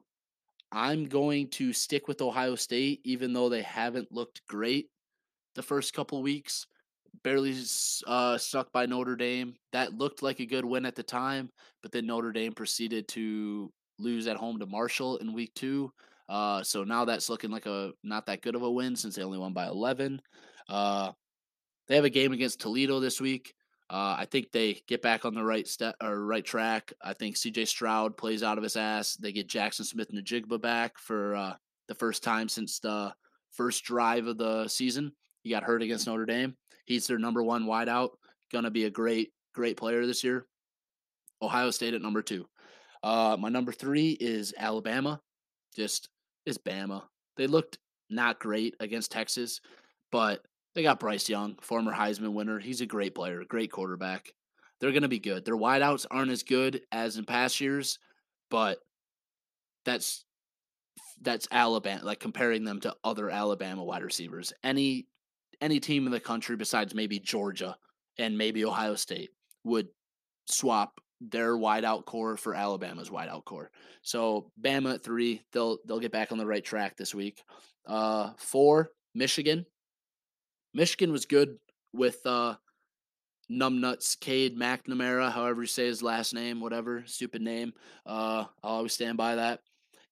I'm 0.71 1.05
going 1.05 1.49
to 1.51 1.71
stick 1.71 2.07
with 2.07 2.23
Ohio 2.23 2.55
State 2.55 3.01
even 3.03 3.31
though 3.31 3.49
they 3.49 3.61
haven't 3.61 4.11
looked 4.11 4.41
great 4.47 4.89
the 5.53 5.61
first 5.61 5.93
couple 5.93 6.23
weeks. 6.23 6.65
Barely 7.25 7.55
uh, 8.05 8.37
stuck 8.37 8.71
by 8.71 8.85
Notre 8.85 9.15
Dame. 9.15 9.55
That 9.71 9.97
looked 9.97 10.21
like 10.21 10.39
a 10.39 10.45
good 10.45 10.63
win 10.63 10.85
at 10.85 10.93
the 10.93 11.01
time, 11.01 11.49
but 11.81 11.91
then 11.91 12.05
Notre 12.05 12.31
Dame 12.31 12.53
proceeded 12.53 13.07
to 13.09 13.73
lose 13.97 14.27
at 14.27 14.37
home 14.37 14.59
to 14.59 14.67
Marshall 14.67 15.17
in 15.17 15.33
week 15.33 15.51
two. 15.55 15.91
Uh, 16.29 16.61
so 16.61 16.83
now 16.83 17.03
that's 17.03 17.27
looking 17.27 17.49
like 17.49 17.65
a 17.65 17.93
not 18.03 18.27
that 18.27 18.43
good 18.43 18.53
of 18.53 18.61
a 18.61 18.69
win 18.69 18.95
since 18.95 19.15
they 19.15 19.23
only 19.23 19.39
won 19.39 19.53
by 19.53 19.65
11. 19.65 20.21
Uh, 20.69 21.13
they 21.87 21.95
have 21.95 22.05
a 22.05 22.11
game 22.11 22.31
against 22.31 22.61
Toledo 22.61 22.99
this 22.99 23.19
week. 23.19 23.55
Uh, 23.89 24.17
I 24.19 24.27
think 24.29 24.51
they 24.51 24.83
get 24.87 25.01
back 25.01 25.25
on 25.25 25.33
the 25.33 25.43
right 25.43 25.67
step 25.67 25.95
or 26.03 26.23
right 26.27 26.45
track. 26.45 26.93
I 27.01 27.13
think 27.13 27.37
C.J. 27.37 27.65
Stroud 27.65 28.17
plays 28.17 28.43
out 28.43 28.59
of 28.59 28.63
his 28.63 28.75
ass. 28.75 29.15
They 29.15 29.31
get 29.31 29.49
Jackson 29.49 29.83
Smith-Njigba 29.83 30.61
back 30.61 30.99
for 30.99 31.33
uh, 31.33 31.53
the 31.87 31.95
first 31.95 32.21
time 32.21 32.49
since 32.49 32.77
the 32.77 33.15
first 33.51 33.83
drive 33.83 34.27
of 34.27 34.37
the 34.37 34.67
season. 34.67 35.11
He 35.41 35.49
got 35.49 35.63
hurt 35.63 35.81
against 35.81 36.05
Notre 36.05 36.27
Dame. 36.27 36.55
He's 36.85 37.07
their 37.07 37.19
number 37.19 37.43
one 37.43 37.65
wideout. 37.65 38.11
Gonna 38.51 38.71
be 38.71 38.85
a 38.85 38.89
great, 38.89 39.33
great 39.53 39.77
player 39.77 40.05
this 40.05 40.23
year. 40.23 40.45
Ohio 41.41 41.71
State 41.71 41.93
at 41.93 42.01
number 42.01 42.21
two. 42.21 42.47
Uh, 43.03 43.37
my 43.39 43.49
number 43.49 43.71
three 43.71 44.11
is 44.11 44.53
Alabama. 44.57 45.21
Just 45.75 46.09
is 46.45 46.57
Bama. 46.57 47.03
They 47.37 47.47
looked 47.47 47.77
not 48.09 48.39
great 48.39 48.75
against 48.79 49.11
Texas, 49.11 49.61
but 50.11 50.43
they 50.73 50.83
got 50.83 50.99
Bryce 50.99 51.29
Young, 51.29 51.55
former 51.61 51.93
Heisman 51.93 52.33
winner. 52.33 52.59
He's 52.59 52.81
a 52.81 52.85
great 52.85 53.15
player, 53.15 53.43
great 53.47 53.71
quarterback. 53.71 54.31
They're 54.79 54.91
going 54.91 55.03
to 55.03 55.07
be 55.07 55.19
good. 55.19 55.45
Their 55.45 55.55
wideouts 55.55 56.05
aren't 56.11 56.31
as 56.31 56.43
good 56.43 56.81
as 56.91 57.17
in 57.17 57.25
past 57.25 57.61
years, 57.61 57.99
but 58.49 58.79
that's 59.85 60.25
that's 61.21 61.47
Alabama. 61.51 62.03
Like 62.03 62.19
comparing 62.19 62.63
them 62.63 62.81
to 62.81 62.95
other 63.03 63.29
Alabama 63.29 63.83
wide 63.83 64.03
receivers, 64.03 64.51
any 64.63 65.07
any 65.61 65.79
team 65.79 66.05
in 66.05 66.11
the 66.11 66.19
country 66.19 66.55
besides 66.55 66.93
maybe 66.93 67.19
Georgia 67.19 67.77
and 68.17 68.37
maybe 68.37 68.65
Ohio 68.65 68.95
State 68.95 69.31
would 69.63 69.87
swap 70.47 70.99
their 71.21 71.53
wideout 71.53 72.05
corps 72.05 72.37
for 72.37 72.53
Alabama's 72.53 73.09
wideout 73.09 73.45
corps. 73.45 73.71
So 74.01 74.51
Bama 74.61 74.95
at 74.95 75.03
three, 75.03 75.41
they'll 75.51 75.77
they'll 75.85 75.99
get 75.99 76.11
back 76.11 76.31
on 76.31 76.37
the 76.37 76.45
right 76.45 76.63
track 76.63 76.97
this 76.97 77.15
week. 77.15 77.43
Uh, 77.87 78.31
four, 78.37 78.91
Michigan. 79.13 79.65
Michigan 80.73 81.11
was 81.11 81.25
good 81.25 81.57
with 81.93 82.19
uh, 82.25 82.55
numbnuts 83.51 84.19
Cade 84.19 84.57
McNamara, 84.57 85.31
however 85.31 85.61
you 85.61 85.67
say 85.67 85.85
his 85.85 86.03
last 86.03 86.33
name, 86.33 86.59
whatever 86.59 87.03
stupid 87.05 87.41
name. 87.41 87.73
Uh, 88.05 88.45
I'll 88.63 88.77
always 88.77 88.93
stand 88.93 89.17
by 89.17 89.35
that. 89.35 89.61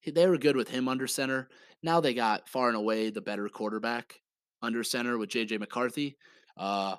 They 0.05 0.27
were 0.27 0.38
good 0.38 0.55
with 0.55 0.69
him 0.69 0.88
under 0.88 1.07
center. 1.07 1.50
Now 1.81 2.00
they 2.00 2.13
got 2.13 2.47
far 2.50 2.67
and 2.67 2.77
away 2.77 3.09
the 3.09 3.21
better 3.21 3.50
quarterback 3.50 4.19
under 4.63 4.84
center 4.84 5.17
with 5.20 5.29
JJ 5.29 5.60
McCarthy. 5.60 6.17
Uh, 6.58 6.96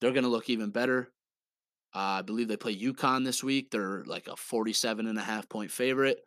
they're 0.00 0.12
going 0.12 0.24
to 0.24 0.30
look 0.30 0.50
even 0.50 0.70
better. 0.70 1.12
Uh, 1.94 2.18
I 2.18 2.22
believe 2.22 2.48
they 2.48 2.56
play 2.56 2.76
UConn 2.76 3.24
this 3.24 3.44
week. 3.44 3.70
They're 3.70 4.02
like 4.06 4.26
a 4.26 4.36
47 4.36 5.06
and 5.06 5.18
a 5.18 5.22
half 5.22 5.48
point 5.48 5.70
favorite. 5.70 6.24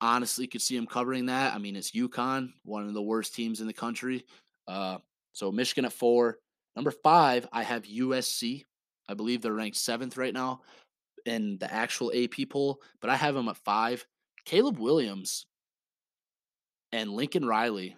Honestly, 0.00 0.46
could 0.46 0.62
see 0.62 0.76
them 0.76 0.86
covering 0.86 1.26
that. 1.26 1.54
I 1.54 1.58
mean, 1.58 1.76
it's 1.76 1.92
UConn, 1.92 2.52
one 2.64 2.86
of 2.86 2.94
the 2.94 3.02
worst 3.02 3.34
teams 3.34 3.60
in 3.60 3.66
the 3.66 3.72
country. 3.72 4.24
Uh, 4.66 4.98
so 5.32 5.52
Michigan 5.52 5.84
at 5.84 5.92
four. 5.92 6.38
Number 6.74 6.90
five, 6.90 7.46
I 7.52 7.62
have 7.62 7.84
USC. 7.84 8.64
I 9.08 9.14
believe 9.14 9.42
they're 9.42 9.52
ranked 9.52 9.76
seventh 9.76 10.16
right 10.16 10.34
now 10.34 10.62
in 11.26 11.58
the 11.58 11.72
actual 11.72 12.12
AP 12.14 12.48
poll, 12.50 12.80
but 13.00 13.10
I 13.10 13.16
have 13.16 13.34
them 13.34 13.48
at 13.48 13.56
five. 13.58 14.04
Caleb 14.44 14.78
Williams 14.78 15.46
and 16.92 17.10
Lincoln 17.10 17.46
Riley, 17.46 17.96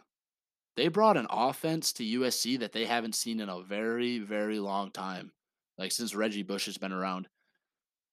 they 0.76 0.88
brought 0.88 1.16
an 1.16 1.26
offense 1.30 1.92
to 1.94 2.04
USC 2.04 2.58
that 2.60 2.72
they 2.72 2.84
haven't 2.84 3.14
seen 3.14 3.40
in 3.40 3.48
a 3.48 3.62
very, 3.62 4.18
very 4.18 4.58
long 4.58 4.90
time 4.90 5.32
like 5.78 5.92
since 5.92 6.14
Reggie 6.14 6.42
Bush 6.42 6.66
has 6.66 6.78
been 6.78 6.92
around. 6.92 7.28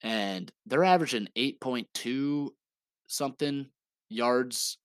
And 0.02 0.52
they're 0.66 0.84
averaging 0.84 1.30
8.2 1.38 2.50
something 3.08 3.68
yards 4.10 4.78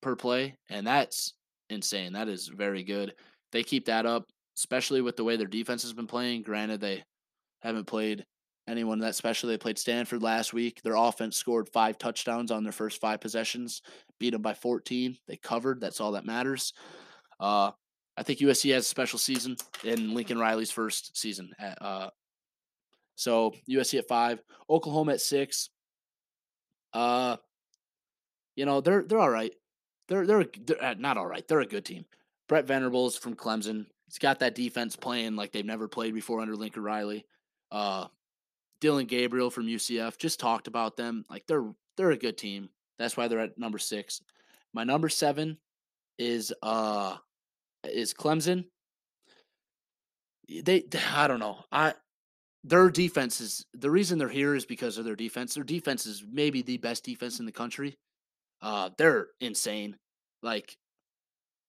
per 0.00 0.16
play. 0.16 0.56
And 0.68 0.86
that's 0.86 1.34
insane. 1.68 2.14
That 2.14 2.28
is 2.28 2.48
very 2.48 2.82
good. 2.82 3.14
They 3.52 3.62
keep 3.62 3.86
that 3.86 4.06
up, 4.06 4.26
especially 4.56 5.02
with 5.02 5.16
the 5.16 5.24
way 5.24 5.36
their 5.36 5.46
defense 5.46 5.82
has 5.82 5.92
been 5.92 6.06
playing. 6.06 6.42
Granted, 6.42 6.80
they 6.80 7.04
haven't 7.60 7.86
played 7.86 8.24
anyone 8.70 8.98
that 9.00 9.14
special. 9.14 9.48
They 9.48 9.58
played 9.58 9.78
Stanford 9.78 10.22
last 10.22 10.52
week. 10.52 10.82
Their 10.82 10.96
offense 10.96 11.36
scored 11.36 11.68
five 11.68 11.98
touchdowns 11.98 12.50
on 12.50 12.62
their 12.62 12.72
first 12.72 13.00
five 13.00 13.20
possessions, 13.20 13.82
beat 14.18 14.30
them 14.30 14.42
by 14.42 14.54
14. 14.54 15.16
They 15.26 15.36
covered. 15.36 15.80
That's 15.80 16.00
all 16.00 16.12
that 16.12 16.24
matters. 16.24 16.72
Uh, 17.38 17.72
I 18.16 18.22
think 18.22 18.40
USC 18.40 18.72
has 18.74 18.84
a 18.84 18.88
special 18.88 19.18
season 19.18 19.56
in 19.84 20.14
Lincoln 20.14 20.38
Riley's 20.38 20.70
first 20.70 21.16
season. 21.16 21.52
At, 21.58 21.80
uh, 21.80 22.10
so 23.14 23.54
USC 23.68 23.98
at 23.98 24.08
five, 24.08 24.42
Oklahoma 24.68 25.12
at 25.12 25.20
six. 25.20 25.70
Uh, 26.92 27.36
you 28.56 28.66
know 28.66 28.80
they're 28.80 29.02
they're 29.02 29.18
all 29.18 29.30
right. 29.30 29.52
They're 30.08 30.26
they're, 30.26 30.44
they're 30.66 30.82
uh, 30.82 30.94
not 30.98 31.16
all 31.16 31.26
right. 31.26 31.46
They're 31.46 31.60
a 31.60 31.66
good 31.66 31.84
team. 31.84 32.04
Brent 32.48 32.66
Venables 32.66 33.16
from 33.16 33.36
Clemson. 33.36 33.86
He's 34.06 34.18
got 34.18 34.40
that 34.40 34.54
defense 34.54 34.96
playing 34.96 35.36
like 35.36 35.52
they've 35.52 35.64
never 35.64 35.86
played 35.86 36.14
before 36.14 36.40
under 36.40 36.56
Lincoln 36.56 36.82
Riley. 36.82 37.24
Uh, 37.70 38.06
Dillon 38.80 39.06
Gabriel 39.06 39.50
from 39.50 39.66
UCF 39.66 40.18
just 40.18 40.40
talked 40.40 40.66
about 40.66 40.96
them. 40.96 41.24
Like 41.28 41.46
they're 41.46 41.72
they're 41.96 42.10
a 42.10 42.16
good 42.16 42.38
team. 42.38 42.70
That's 42.98 43.16
why 43.16 43.28
they're 43.28 43.40
at 43.40 43.58
number 43.58 43.78
six. 43.78 44.20
My 44.72 44.84
number 44.84 45.08
seven 45.08 45.58
is 46.18 46.52
uh 46.62 47.16
is 47.84 48.14
Clemson. 48.14 48.64
They, 50.48 50.84
I 51.14 51.28
don't 51.28 51.38
know. 51.38 51.64
I 51.70 51.94
their 52.64 52.90
defense 52.90 53.40
is 53.40 53.64
the 53.72 53.90
reason 53.90 54.18
they're 54.18 54.28
here 54.28 54.54
is 54.54 54.66
because 54.66 54.98
of 54.98 55.04
their 55.04 55.16
defense. 55.16 55.54
Their 55.54 55.64
defense 55.64 56.06
is 56.06 56.24
maybe 56.30 56.62
the 56.62 56.76
best 56.76 57.04
defense 57.04 57.40
in 57.40 57.46
the 57.46 57.52
country. 57.52 57.96
Uh, 58.60 58.90
they're 58.98 59.28
insane. 59.40 59.96
Like 60.42 60.76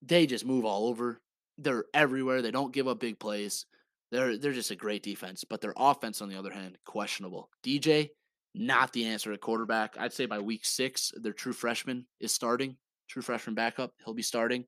they 0.02 0.26
just 0.26 0.46
move 0.46 0.66
all 0.66 0.88
over. 0.88 1.20
They're 1.58 1.86
everywhere. 1.94 2.42
They 2.42 2.52
don't 2.52 2.74
give 2.74 2.88
up 2.88 3.00
big 3.00 3.20
plays. 3.20 3.66
They're 4.12 4.38
they're 4.38 4.52
just 4.52 4.72
a 4.72 4.76
great 4.76 5.04
defense. 5.04 5.44
But 5.44 5.62
their 5.62 5.74
offense, 5.78 6.22
on 6.22 6.30
the 6.30 6.38
other 6.38 6.52
hand, 6.52 6.78
questionable. 6.86 7.50
DJ, 7.64 8.10
not 8.54 8.92
the 8.94 9.06
answer 9.06 9.32
at 9.32 9.42
quarterback. 9.42 9.96
I'd 9.98 10.14
say 10.14 10.26
by 10.26 10.40
week 10.40 10.66
six, 10.66 11.12
their 11.16 11.34
true 11.34 11.54
freshman 11.54 12.06
is 12.20 12.34
starting. 12.34 12.76
True 13.08 13.22
freshman 13.22 13.56
backup. 13.56 13.94
He'll 14.04 14.14
be 14.14 14.22
starting. 14.22 14.66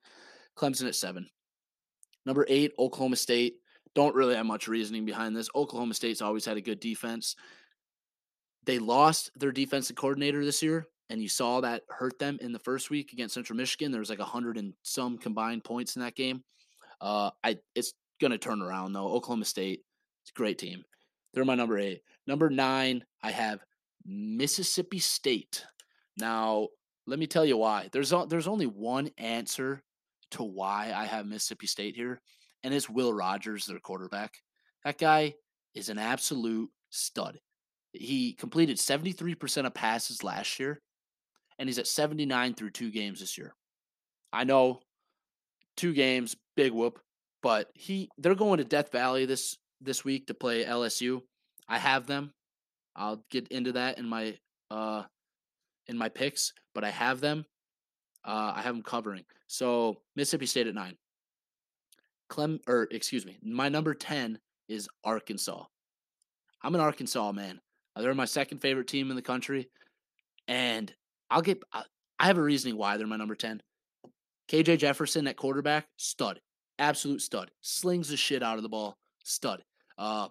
Clemson 0.58 0.88
at 0.88 0.96
seven. 0.96 1.30
Number 2.26 2.46
eight, 2.48 2.72
Oklahoma 2.80 3.18
State. 3.18 3.56
Don't 3.96 4.16
really 4.16 4.36
have 4.36 4.46
much 4.46 4.68
reasoning 4.68 5.06
behind 5.06 5.36
this. 5.36 5.50
Oklahoma 5.56 5.94
State's 5.94 6.22
always 6.22 6.46
had 6.46 6.58
a 6.58 6.62
good 6.62 6.80
defense. 6.80 7.36
They 8.66 8.80
lost 8.80 9.32
their 9.36 9.52
defensive 9.52 9.98
coordinator 9.98 10.44
this 10.46 10.64
year, 10.64 10.88
and 11.10 11.22
you 11.22 11.28
saw 11.28 11.62
that 11.62 11.84
hurt 11.90 12.18
them 12.18 12.38
in 12.42 12.54
the 12.54 12.60
first 12.60 12.90
week 12.90 13.12
against 13.12 13.34
Central 13.34 13.58
Michigan. 13.58 13.92
There 13.92 14.00
was 14.00 14.10
like 14.10 14.20
a 14.20 14.26
hundred 14.26 14.58
and 14.58 14.74
some 14.84 15.18
combined 15.18 15.64
points 15.64 15.96
in 15.96 16.02
that 16.02 16.16
game. 16.16 16.44
Uh, 17.02 17.32
I 17.44 17.58
it's 17.76 17.94
gonna 18.22 18.38
turn 18.38 18.62
around 18.62 18.93
though. 18.93 19.10
Oklahoma 19.10 19.46
State, 19.46 19.82
it's 20.24 20.32
a 20.32 20.38
great 20.38 20.58
team. 20.58 20.84
They're 21.34 21.46
my 21.46 21.55
number 21.55 21.77
eight. 21.77 22.01
Number 22.27 22.50
nine, 22.50 23.03
I 23.22 23.32
have 23.32 23.60
Mississippi 24.05 25.00
State. 25.00 25.65
Now, 26.17 26.67
let 27.08 27.20
me 27.20 27.27
tell 27.27 27.46
you 27.46 27.58
why. 27.58 27.89
There's 27.91 28.13
there's 28.29 28.48
only 28.48 28.67
one 28.67 29.10
answer 29.17 29.82
to 30.32 30.43
why 30.43 30.93
I 30.96 31.05
have 31.05 31.25
Mississippi 31.25 31.67
State 31.67 31.96
here, 31.96 32.22
and 32.63 32.74
it's 32.74 32.89
Will 32.89 33.13
Rogers, 33.13 33.65
their 33.65 33.79
quarterback. 33.79 34.34
That 34.86 34.98
guy 34.98 35.34
is 35.74 35.89
an 35.89 35.98
absolute 35.98 36.70
stud. 36.89 37.39
He 37.91 38.34
completed 38.34 38.77
73% 38.77 39.65
of 39.65 39.74
passes 39.74 40.24
last 40.24 40.60
year, 40.60 40.82
and 41.60 41.70
he's 41.70 41.79
at 41.79 41.88
79 41.88 42.53
through 42.55 42.72
two 42.72 42.91
games 42.91 43.20
this 43.20 43.38
year. 43.38 43.53
I 44.32 44.43
know 44.43 44.82
two 45.77 45.93
games, 45.93 46.36
big 46.55 46.72
whoop, 46.72 47.00
but 47.44 47.70
he 47.76 48.10
they're 48.18 48.34
going 48.34 48.58
to 48.58 48.64
Death 48.64 48.92
Valley 48.92 49.26
this 49.26 49.58
this 49.82 50.04
week 50.04 50.28
to 50.28 50.34
play 50.34 50.64
LSU. 50.64 51.22
I 51.68 51.78
have 51.78 52.08
them. 52.08 52.32
I'll 52.96 53.24
get 53.30 53.50
into 53.50 53.74
that 53.74 54.00
in 54.00 54.08
my 54.08 54.38
uh 54.72 55.04
in 55.88 55.98
my 55.98 56.10
picks, 56.10 56.54
but 56.74 56.84
I 56.84 56.90
have 56.90 57.20
them. 57.20 57.46
Uh, 58.26 58.54
I 58.56 58.62
have 58.62 58.74
them 58.74 58.84
covering. 58.84 59.26
So 59.48 59.98
Mississippi 60.16 60.46
State 60.46 60.68
at 60.68 60.74
nine. 60.74 60.96
Clem 62.30 62.60
or 62.68 62.88
excuse 62.90 63.26
me, 63.26 63.38
my 63.44 63.70
number 63.70 63.94
10 63.94 64.40
is 64.70 64.88
Arkansas. 65.04 65.66
I'm 66.64 66.74
an 66.74 66.82
Arkansas 66.82 67.34
man. 67.34 67.60
They're 67.98 68.16
my 68.16 68.26
second 68.26 68.60
favorite 68.60 68.88
team 68.88 69.10
in 69.10 69.16
the 69.16 69.22
country. 69.22 69.70
And 70.48 70.92
I'll 71.30 71.42
get 71.42 71.62
I 71.74 71.84
have 72.28 72.38
a 72.38 72.42
reasoning 72.42 72.78
why 72.78 72.96
they're 72.96 73.06
my 73.06 73.18
number 73.18 73.36
10. 73.36 73.62
KJ 74.50 74.80
Jefferson 74.80 75.28
at 75.28 75.36
quarterback, 75.36 75.88
stud. 75.98 76.40
Absolute 76.80 77.22
stud. 77.22 77.51
Slings 77.62 78.10
the 78.10 78.18
shit 78.18 78.44
out 78.44 78.58
of 78.58 78.63
the 78.63 78.70
ball. 78.70 78.98
Stud. 79.24 79.63
Uh 79.98 80.30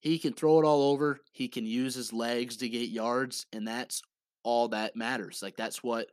he 0.00 0.18
can 0.18 0.34
throw 0.34 0.60
it 0.60 0.64
all 0.64 0.92
over. 0.92 1.18
He 1.32 1.48
can 1.48 1.66
use 1.66 1.94
his 1.94 2.12
legs 2.12 2.58
to 2.58 2.68
get 2.68 2.90
yards, 2.90 3.46
and 3.52 3.66
that's 3.66 4.02
all 4.44 4.68
that 4.68 4.94
matters. 4.94 5.40
Like 5.42 5.56
that's 5.56 5.82
what 5.82 6.06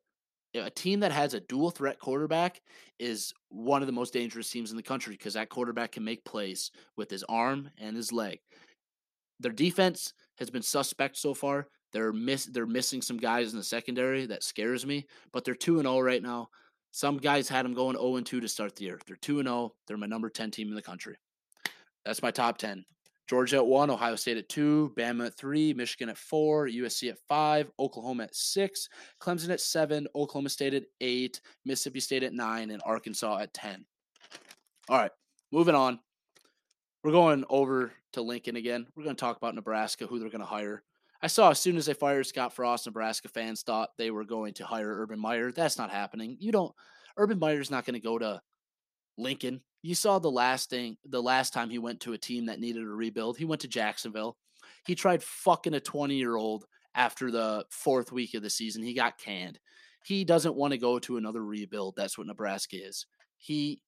a 0.56 0.70
team 0.70 1.02
that 1.02 1.12
has 1.12 1.34
a 1.34 1.40
dual 1.42 1.72
threat 1.72 2.00
quarterback 2.00 2.62
is 3.00 3.34
one 3.50 3.82
of 3.82 3.88
the 3.88 3.94
most 3.94 4.14
dangerous 4.14 4.50
teams 4.50 4.72
in 4.72 4.78
the 4.78 4.84
country 4.84 5.14
because 5.14 5.34
that 5.34 5.50
quarterback 5.50 5.92
can 5.94 6.04
make 6.04 6.26
plays 6.26 6.72
with 6.96 7.10
his 7.10 7.24
arm 7.30 7.70
and 7.80 7.96
his 7.96 8.12
leg. 8.12 8.40
Their 9.40 9.52
defense 9.52 10.14
has 10.38 10.50
been 10.50 10.62
suspect 10.62 11.18
so 11.18 11.34
far. 11.34 11.68
They're 11.92 12.14
miss 12.14 12.46
they're 12.46 12.66
missing 12.66 13.02
some 13.02 13.18
guys 13.18 13.52
in 13.52 13.58
the 13.58 13.64
secondary 13.64 14.26
that 14.26 14.44
scares 14.44 14.86
me, 14.86 15.06
but 15.32 15.44
they're 15.44 15.54
2 15.54 15.78
and 15.78 15.88
0 15.88 16.00
right 16.00 16.24
now. 16.24 16.50
Some 16.96 17.18
guys 17.18 17.50
had 17.50 17.66
them 17.66 17.74
going 17.74 17.98
0 17.98 18.18
and 18.18 18.26
2 18.26 18.40
to 18.40 18.48
start 18.48 18.76
the 18.76 18.86
year. 18.86 19.00
They're 19.08 19.16
2 19.16 19.40
and 19.40 19.48
0. 19.48 19.74
They're 19.88 19.98
my 19.98 20.06
number 20.06 20.30
10 20.30 20.52
team 20.52 20.70
in 20.70 20.76
the 20.76 20.82
country. 20.82 21.16
That's 22.06 22.22
my 22.22 22.30
top 22.30 22.60
10. 22.60 22.86
Georgia 23.28 23.56
at 23.56 23.66
one, 23.66 23.90
Ohio 23.90 24.16
State 24.16 24.38
at 24.38 24.50
two, 24.50 24.94
Bama 24.96 25.28
at 25.28 25.36
three, 25.36 25.74
Michigan 25.74 26.10
at 26.10 26.18
four, 26.18 26.68
USC 26.68 27.10
at 27.10 27.18
five, 27.28 27.72
Oklahoma 27.80 28.26
at 28.26 28.36
six, 28.36 28.90
Clemson 29.20 29.50
at 29.50 29.62
seven, 29.62 30.06
Oklahoma 30.14 30.50
State 30.50 30.74
at 30.74 30.84
eight, 31.00 31.42
Mississippi 31.66 32.02
State 32.02 32.22
at 32.24 32.34
nine, 32.34 32.70
and 32.70 32.82
Arkansas 32.86 33.40
at 33.40 33.54
10. 33.54 33.86
All 34.90 34.98
right, 34.98 35.12
moving 35.52 35.74
on. 35.74 36.00
We're 37.04 37.14
going 37.14 37.46
over 37.50 37.94
to 38.12 38.22
Lincoln 38.22 38.58
again. 38.58 38.86
We're 38.96 39.06
going 39.06 39.16
to 39.16 39.20
talk 39.20 39.38
about 39.38 39.56
Nebraska, 39.56 40.06
who 40.06 40.20
they're 40.20 40.30
going 40.30 40.42
to 40.42 40.46
hire. 40.46 40.84
I 41.24 41.28
saw 41.28 41.52
as 41.52 41.60
soon 41.60 41.78
as 41.78 41.86
they 41.86 41.94
fired 41.94 42.28
Scott 42.28 42.52
Frost, 42.52 42.86
Nebraska 42.86 43.30
fans 43.30 43.62
thought 43.62 43.92
they 43.98 44.12
were 44.12 44.26
going 44.26 44.54
to 44.56 44.66
hire 44.66 45.02
Urban 45.02 45.18
Meyer. 45.18 45.54
That's 45.54 45.78
not 45.78 45.90
happening. 45.90 46.36
You 46.38 46.52
don't, 46.52 46.76
Urban 47.16 47.40
Meyer's 47.40 47.72
not 47.72 47.86
going 47.86 47.94
to 47.94 48.02
go 48.02 48.20
to 48.20 48.42
Lincoln. 49.18 49.62
You 49.84 49.96
saw 49.96 50.20
the 50.20 50.30
last 50.30 50.70
thing, 50.70 50.98
the 51.06 51.24
last 51.24 51.54
time 51.54 51.70
he 51.70 51.80
went 51.80 52.02
to 52.02 52.12
a 52.12 52.18
team 52.18 52.48
that 52.48 52.60
needed 52.60 52.84
a 52.84 52.88
rebuild. 52.88 53.38
He 53.38 53.46
went 53.46 53.62
to 53.62 53.70
Jacksonville. 53.70 54.36
He 54.86 54.96
tried 54.96 55.24
fucking 55.24 55.74
a 55.74 55.80
20 55.80 56.14
year 56.14 56.36
old 56.36 56.66
after 56.94 57.32
the 57.32 57.66
fourth 57.70 58.12
week 58.12 58.34
of 58.34 58.44
the 58.44 58.50
season. 58.50 58.84
He 58.84 58.94
got 58.94 59.18
canned. 59.18 59.60
He 60.04 60.26
doesn't 60.26 60.56
want 60.56 60.74
to 60.74 60.78
go 60.78 61.00
to 61.00 61.16
another 61.16 61.44
rebuild. 61.44 61.96
That's 61.96 62.18
what 62.18 62.28
Nebraska 62.28 62.76
is. 62.76 63.06
He, 63.38 63.82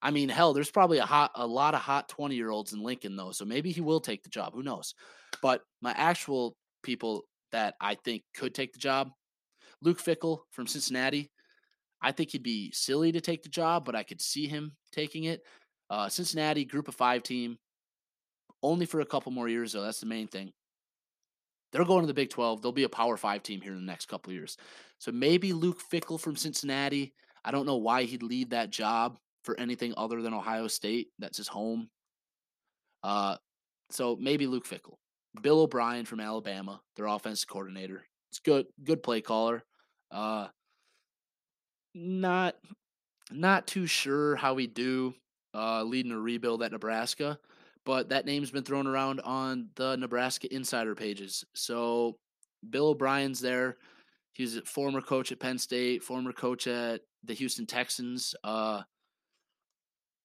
I 0.00 0.12
mean, 0.12 0.28
hell, 0.28 0.52
there's 0.52 0.70
probably 0.70 0.98
a 0.98 1.06
hot, 1.06 1.32
a 1.34 1.48
lot 1.48 1.74
of 1.74 1.80
hot 1.80 2.08
20 2.08 2.36
year 2.36 2.50
olds 2.50 2.72
in 2.72 2.80
Lincoln 2.80 3.16
though. 3.16 3.32
So 3.32 3.44
maybe 3.44 3.72
he 3.72 3.80
will 3.80 3.98
take 3.98 4.22
the 4.22 4.28
job. 4.28 4.52
Who 4.54 4.62
knows? 4.62 4.94
But 5.42 5.62
my 5.82 5.90
actual 5.90 6.56
people 6.86 7.24
that 7.52 7.74
I 7.80 7.96
think 7.96 8.22
could 8.34 8.54
take 8.54 8.72
the 8.72 8.78
job, 8.78 9.10
Luke 9.82 10.02
Fickell 10.02 10.40
from 10.52 10.66
Cincinnati. 10.66 11.30
I 12.00 12.12
think 12.12 12.30
he'd 12.30 12.42
be 12.42 12.72
silly 12.72 13.12
to 13.12 13.20
take 13.20 13.42
the 13.42 13.48
job, 13.48 13.84
but 13.84 13.94
I 13.94 14.02
could 14.02 14.20
see 14.20 14.46
him 14.46 14.76
taking 14.92 15.24
it. 15.24 15.42
Uh, 15.90 16.08
Cincinnati, 16.08 16.64
group 16.64 16.88
of 16.88 16.94
five 16.94 17.22
team, 17.22 17.58
only 18.62 18.86
for 18.86 19.00
a 19.00 19.06
couple 19.06 19.32
more 19.32 19.48
years, 19.48 19.72
though. 19.72 19.82
That's 19.82 20.00
the 20.00 20.06
main 20.06 20.28
thing. 20.28 20.52
They're 21.72 21.84
going 21.84 22.02
to 22.02 22.06
the 22.06 22.14
Big 22.14 22.30
12. 22.30 22.62
They'll 22.62 22.72
be 22.72 22.84
a 22.84 22.88
Power 22.88 23.16
Five 23.16 23.42
team 23.42 23.60
here 23.60 23.72
in 23.72 23.80
the 23.80 23.92
next 23.92 24.06
couple 24.06 24.32
years. 24.32 24.56
So 24.98 25.12
maybe 25.12 25.52
Luke 25.52 25.80
Fickell 25.92 26.20
from 26.20 26.36
Cincinnati. 26.36 27.12
I 27.44 27.50
don't 27.50 27.66
know 27.66 27.76
why 27.76 28.04
he'd 28.04 28.22
leave 28.22 28.50
that 28.50 28.70
job 28.70 29.18
for 29.44 29.58
anything 29.58 29.92
other 29.96 30.22
than 30.22 30.34
Ohio 30.34 30.68
State. 30.68 31.08
That's 31.18 31.36
his 31.36 31.48
home. 31.48 31.88
Uh, 33.02 33.36
so 33.90 34.16
maybe 34.18 34.46
Luke 34.46 34.66
Fickell. 34.66 34.96
Bill 35.42 35.60
O'Brien 35.60 36.04
from 36.04 36.20
Alabama, 36.20 36.80
their 36.96 37.06
offense 37.06 37.44
coordinator. 37.44 38.04
It's 38.30 38.38
good, 38.38 38.66
good 38.84 39.02
play 39.02 39.20
caller. 39.20 39.64
Uh, 40.10 40.48
not 41.94 42.56
not 43.30 43.66
too 43.66 43.86
sure 43.86 44.36
how 44.36 44.54
we 44.54 44.66
do 44.66 45.14
uh, 45.54 45.82
leading 45.82 46.12
a 46.12 46.18
rebuild 46.18 46.62
at 46.62 46.72
Nebraska, 46.72 47.38
but 47.84 48.10
that 48.10 48.26
name's 48.26 48.50
been 48.50 48.62
thrown 48.62 48.86
around 48.86 49.20
on 49.20 49.68
the 49.74 49.96
Nebraska 49.96 50.54
insider 50.54 50.94
pages. 50.94 51.44
So 51.54 52.18
Bill 52.68 52.88
O'Brien's 52.88 53.40
there. 53.40 53.78
He's 54.32 54.56
a 54.56 54.62
former 54.62 55.00
coach 55.00 55.32
at 55.32 55.40
Penn 55.40 55.58
State, 55.58 56.02
former 56.02 56.32
coach 56.32 56.66
at 56.66 57.00
the 57.24 57.34
Houston 57.34 57.66
Texans. 57.66 58.34
Uh, 58.44 58.82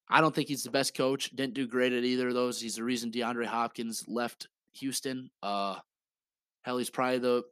I 0.10 0.20
don't 0.20 0.36
think 0.36 0.50
he's 0.50 0.64
the 0.64 0.70
best 0.70 0.94
coach. 0.94 1.30
Didn't 1.30 1.54
do 1.54 1.66
great 1.66 1.94
at 1.94 2.04
either 2.04 2.28
of 2.28 2.34
those. 2.34 2.60
He's 2.60 2.76
the 2.76 2.84
reason 2.84 3.12
DeAndre 3.12 3.46
Hopkins 3.46 4.04
left 4.08 4.48
Houston. 4.74 5.30
Uh, 5.42 5.76
hell, 6.64 6.78
he's 6.78 6.90
probably 6.90 7.20
the 7.20 7.44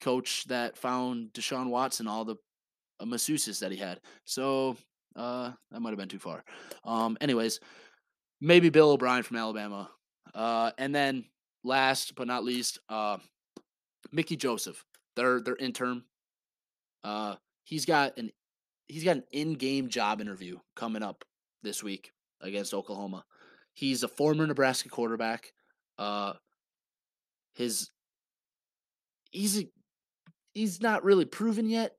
coach 0.00 0.44
that 0.44 0.76
found 0.76 1.32
Deshaun 1.32 1.68
Watson 1.68 2.06
all 2.06 2.24
the 2.24 2.36
a 3.00 3.06
masseuses 3.06 3.60
that 3.60 3.72
he 3.72 3.76
had. 3.76 4.00
So 4.24 4.76
uh, 5.14 5.52
that 5.70 5.80
might 5.80 5.90
have 5.90 5.98
been 5.98 6.08
too 6.08 6.18
far. 6.18 6.44
Um, 6.84 7.16
anyways, 7.20 7.60
maybe 8.40 8.68
Bill 8.68 8.90
O'Brien 8.90 9.22
from 9.22 9.36
Alabama. 9.36 9.90
Uh, 10.34 10.70
and 10.78 10.94
then 10.94 11.24
last 11.64 12.14
but 12.14 12.26
not 12.26 12.44
least, 12.44 12.78
uh, 12.88 13.18
Mickey 14.12 14.36
Joseph, 14.36 14.84
their 15.14 15.40
their 15.40 15.56
intern. 15.56 16.02
Uh, 17.04 17.36
he's 17.64 17.84
got 17.84 18.16
an 18.18 18.30
he's 18.88 19.04
got 19.04 19.16
an 19.16 19.24
in-game 19.32 19.88
job 19.88 20.20
interview 20.20 20.58
coming 20.74 21.02
up 21.02 21.24
this 21.62 21.82
week 21.82 22.12
against 22.40 22.74
Oklahoma. 22.74 23.24
He's 23.74 24.02
a 24.02 24.08
former 24.08 24.46
Nebraska 24.46 24.88
quarterback. 24.88 25.52
Uh, 25.98 26.34
his 27.54 27.90
he's 29.30 29.60
a, 29.60 29.68
he's 30.54 30.80
not 30.80 31.04
really 31.04 31.24
proven 31.24 31.68
yet, 31.68 31.92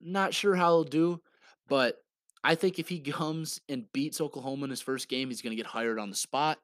not 0.00 0.34
sure 0.34 0.54
how 0.54 0.70
he'll 0.70 0.84
do, 0.84 1.20
but 1.68 1.96
I 2.42 2.54
think 2.54 2.78
if 2.78 2.88
he 2.88 3.00
comes 3.12 3.60
and 3.68 3.90
beats 3.92 4.20
Oklahoma 4.20 4.64
in 4.64 4.70
his 4.70 4.80
first 4.80 5.08
game, 5.08 5.28
he's 5.28 5.42
going 5.42 5.52
to 5.52 5.62
get 5.62 5.66
hired 5.66 5.98
on 5.98 6.10
the 6.10 6.16
spot. 6.16 6.58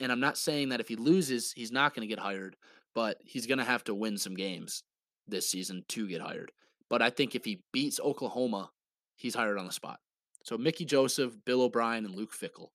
And 0.00 0.10
I'm 0.10 0.20
not 0.20 0.38
saying 0.38 0.70
that 0.70 0.80
if 0.80 0.88
he 0.88 0.96
loses, 0.96 1.52
he's 1.52 1.72
not 1.72 1.94
going 1.94 2.08
to 2.08 2.14
get 2.14 2.22
hired, 2.22 2.56
but 2.94 3.18
he's 3.22 3.46
going 3.46 3.58
to 3.58 3.64
have 3.64 3.84
to 3.84 3.94
win 3.94 4.16
some 4.16 4.34
games 4.34 4.82
this 5.28 5.48
season 5.50 5.84
to 5.88 6.08
get 6.08 6.22
hired. 6.22 6.52
But 6.88 7.02
I 7.02 7.10
think 7.10 7.34
if 7.34 7.44
he 7.44 7.62
beats 7.72 8.00
Oklahoma, 8.00 8.70
he's 9.16 9.34
hired 9.34 9.58
on 9.58 9.66
the 9.66 9.72
spot. 9.72 9.98
So 10.42 10.56
Mickey 10.56 10.84
Joseph, 10.84 11.34
Bill 11.44 11.62
O'Brien, 11.62 12.04
and 12.04 12.14
Luke 12.14 12.32
Fickell. 12.32 12.68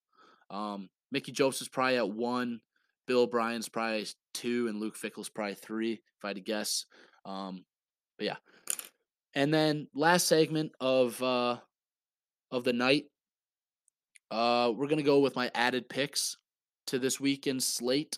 Um, 0.49 0.89
Mickey 1.11 1.31
Joseph's 1.31 1.69
probably 1.69 1.97
at 1.97 2.09
one. 2.09 2.61
Bill 3.09 3.21
O'Brien's 3.21 3.67
probably 3.67 4.05
two, 4.35 4.67
and 4.67 4.79
Luke 4.79 4.95
Fickell's 4.95 5.29
probably 5.29 5.55
three, 5.55 5.93
if 5.93 6.23
I 6.23 6.27
had 6.27 6.35
to 6.35 6.41
guess. 6.43 6.85
Um, 7.25 7.65
but 8.19 8.25
yeah, 8.27 8.35
and 9.33 9.51
then 9.51 9.87
last 9.95 10.27
segment 10.27 10.73
of 10.79 11.21
uh 11.23 11.57
of 12.51 12.63
the 12.63 12.71
night, 12.71 13.05
uh, 14.29 14.71
we're 14.75 14.87
gonna 14.87 15.01
go 15.01 15.19
with 15.19 15.35
my 15.35 15.49
added 15.55 15.89
picks 15.89 16.37
to 16.85 16.99
this 16.99 17.19
weekend 17.19 17.63
slate. 17.63 18.15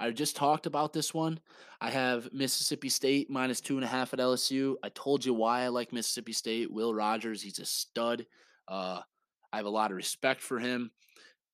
I 0.00 0.10
just 0.10 0.34
talked 0.34 0.66
about 0.66 0.92
this 0.92 1.14
one. 1.14 1.38
I 1.80 1.90
have 1.90 2.28
Mississippi 2.32 2.88
State 2.88 3.30
minus 3.30 3.60
two 3.60 3.76
and 3.76 3.84
a 3.84 3.88
half 3.88 4.12
at 4.12 4.18
LSU. 4.18 4.74
I 4.82 4.88
told 4.88 5.24
you 5.24 5.32
why 5.32 5.62
I 5.62 5.68
like 5.68 5.92
Mississippi 5.92 6.32
State. 6.32 6.72
Will 6.72 6.92
Rogers, 6.92 7.40
he's 7.40 7.60
a 7.60 7.64
stud. 7.64 8.26
Uh, 8.66 9.00
I 9.52 9.56
have 9.58 9.66
a 9.66 9.70
lot 9.70 9.92
of 9.92 9.96
respect 9.96 10.42
for 10.42 10.58
him. 10.58 10.90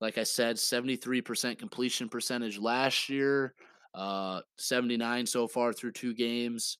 Like 0.01 0.19
I 0.19 0.23
said, 0.23 0.57
73% 0.57 1.59
completion 1.59 2.09
percentage 2.09 2.59
last 2.59 3.09
year, 3.09 3.55
uh, 3.95 4.41
79 4.57 5.27
so 5.27 5.47
far 5.47 5.73
through 5.73 5.93
two 5.93 6.15
games 6.15 6.79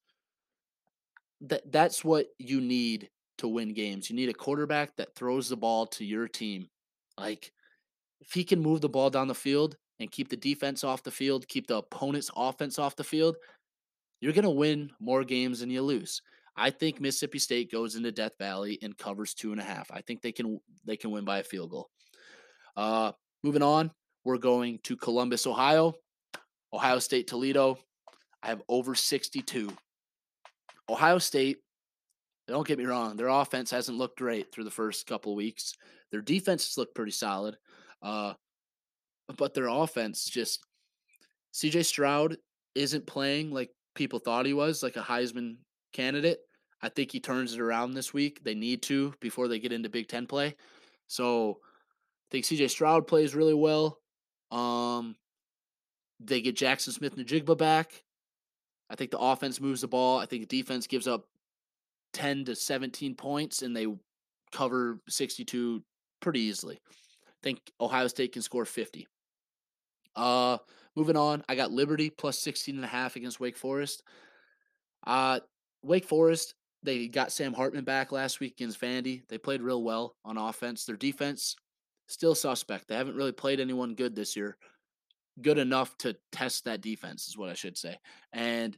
that 1.43 1.71
that's 1.73 2.05
what 2.05 2.27
you 2.39 2.61
need 2.61 3.09
to 3.39 3.49
win 3.49 3.73
games. 3.73 4.11
You 4.11 4.17
need 4.17 4.29
a 4.29 4.35
quarterback 4.35 4.97
that 4.97 5.15
throws 5.15 5.49
the 5.49 5.57
ball 5.57 5.87
to 5.89 6.05
your 6.05 6.29
team. 6.29 6.69
Like 7.19 7.53
if 8.21 8.33
he 8.33 8.45
can 8.45 8.61
move 8.61 8.81
the 8.81 8.89
ball 8.89 9.11
down 9.11 9.29
the 9.29 9.35
field 9.35 9.77
and 9.99 10.11
keep 10.11 10.29
the 10.29 10.37
defense 10.37 10.85
off 10.85 11.03
the 11.03 11.11
field, 11.11 11.49
keep 11.49 11.67
the 11.67 11.79
opponent's 11.79 12.31
offense 12.37 12.79
off 12.79 12.97
the 12.97 13.05
field, 13.05 13.37
you're 14.21 14.35
going 14.35 14.45
to 14.45 14.51
win 14.51 14.91
more 15.01 15.25
games 15.25 15.61
than 15.61 15.71
you 15.71 15.83
lose. 15.83 16.21
I 16.57 16.71
think 16.71 17.01
Mississippi 17.01 17.39
State 17.39 17.73
goes 17.73 17.95
into 17.95 18.13
Death 18.13 18.33
Valley 18.39 18.79
and 18.83 18.97
covers 18.97 19.33
two 19.33 19.53
and 19.53 19.61
a 19.61 19.65
half. 19.65 19.91
I 19.91 20.03
think 20.03 20.21
they 20.21 20.33
can 20.33 20.61
they 20.85 20.97
can 20.97 21.11
win 21.11 21.25
by 21.25 21.39
a 21.39 21.45
field 21.45 21.71
goal. 21.71 21.89
Uh, 22.77 23.13
moving 23.43 23.63
on, 23.63 23.91
we're 24.25 24.39
going 24.39 24.79
to 24.85 24.97
Columbus, 24.97 25.47
Ohio, 25.47 25.95
Ohio 26.73 26.99
State, 26.99 27.27
Toledo. 27.27 27.79
I 28.43 28.49
have 28.49 28.63
over 28.69 28.95
62. 28.95 29.71
Ohio 30.89 31.19
State, 31.19 31.59
don't 32.49 32.67
get 32.67 32.79
me 32.79 32.85
wrong, 32.85 33.17
their 33.17 33.29
offense 33.29 33.71
hasn't 33.71 33.99
looked 33.99 34.19
great 34.19 34.53
through 34.53 34.65
the 34.65 34.71
first 34.71 35.07
couple 35.07 35.35
weeks. 35.37 35.75
Their 36.11 36.23
defense 36.23 36.67
has 36.67 36.79
looked 36.79 36.95
pretty 36.95 37.13
solid. 37.13 37.57
Uh, 38.03 38.35
but 39.37 39.55
their 39.55 39.69
offense 39.69 40.25
just 40.25 40.65
CJ 41.55 41.85
Stroud 41.85 42.37
isn't 42.75 43.07
playing 43.07 43.51
like 43.51 43.71
people 43.95 44.19
thought 44.19 44.47
he 44.47 44.55
was, 44.55 44.83
like 44.83 44.97
a 44.97 45.01
Heisman 45.03 45.57
candidate. 45.93 46.39
I 46.83 46.89
think 46.89 47.13
he 47.13 47.21
turns 47.21 47.53
it 47.53 47.61
around 47.61 47.93
this 47.93 48.15
week. 48.15 48.43
They 48.43 48.55
need 48.55 48.83
to 48.83 49.13
before 49.21 49.49
they 49.49 49.59
get 49.59 49.73
into 49.73 49.89
Big 49.89 50.09
Ten 50.09 50.27
play. 50.27 50.57
So 51.07 51.59
think 52.31 52.45
CJ 52.45 52.71
Stroud 52.71 53.07
plays 53.07 53.35
really 53.35 53.55
well. 53.55 53.99
Um, 54.51 55.17
they 56.21 56.41
get 56.41 56.57
Jackson 56.57 56.93
Smith 56.93 57.17
Njigba 57.17 57.57
back. 57.57 58.05
I 58.89 58.97
think 58.97 59.11
the 59.11 59.19
offense 59.19 59.61
moves 59.61 59.81
the 59.81 59.89
ball. 59.89 60.19
I 60.19 60.27
think 60.27 60.49
defense 60.49 60.87
gives 60.87 61.07
up 61.07 61.27
10 62.13 62.47
to 62.47 62.57
17 62.57 63.15
points 63.15 63.63
and 63.63 63.75
they 63.75 63.87
cover 64.53 65.01
62 65.09 65.83
pretty 66.21 66.41
easily. 66.41 66.81
I 66.89 67.33
think 67.43 67.61
Ohio 67.81 68.09
State 68.09 68.33
can 68.33 68.43
score 68.43 68.65
50. 68.65 69.07
Uh 70.17 70.59
moving 70.97 71.17
on, 71.17 71.45
I 71.49 71.55
got 71.55 71.71
Liberty 71.71 72.11
plus 72.11 72.39
16 72.41 72.75
and 72.75 72.85
a 72.85 72.89
half 72.89 73.15
against 73.15 73.39
Wake 73.39 73.57
Forest. 73.57 74.03
Uh 75.07 75.39
Wake 75.83 76.05
Forest, 76.05 76.55
they 76.83 77.07
got 77.07 77.31
Sam 77.31 77.55
Hartman 77.55 77.85
back 77.85 78.11
last 78.11 78.41
week 78.41 78.55
against 78.59 78.81
Vandy. 78.81 79.23
They 79.29 79.39
played 79.39 79.63
real 79.63 79.85
well 79.85 80.17
on 80.25 80.37
offense. 80.37 80.85
Their 80.85 80.97
defense 80.97 81.55
still 82.11 82.35
suspect. 82.35 82.89
They 82.89 82.97
haven't 82.97 83.17
really 83.17 83.33
played 83.33 83.61
anyone 83.61 83.95
good 83.95 84.15
this 84.15 84.37
year. 84.37 84.57
Good 85.41 85.59
enough 85.59 85.97
to 85.99 86.17
test 86.33 86.65
that 86.65 86.81
defense 86.81 87.29
is 87.29 87.37
what 87.37 87.49
I 87.49 87.55
should 87.55 87.79
say. 87.79 87.97
And 88.33 88.77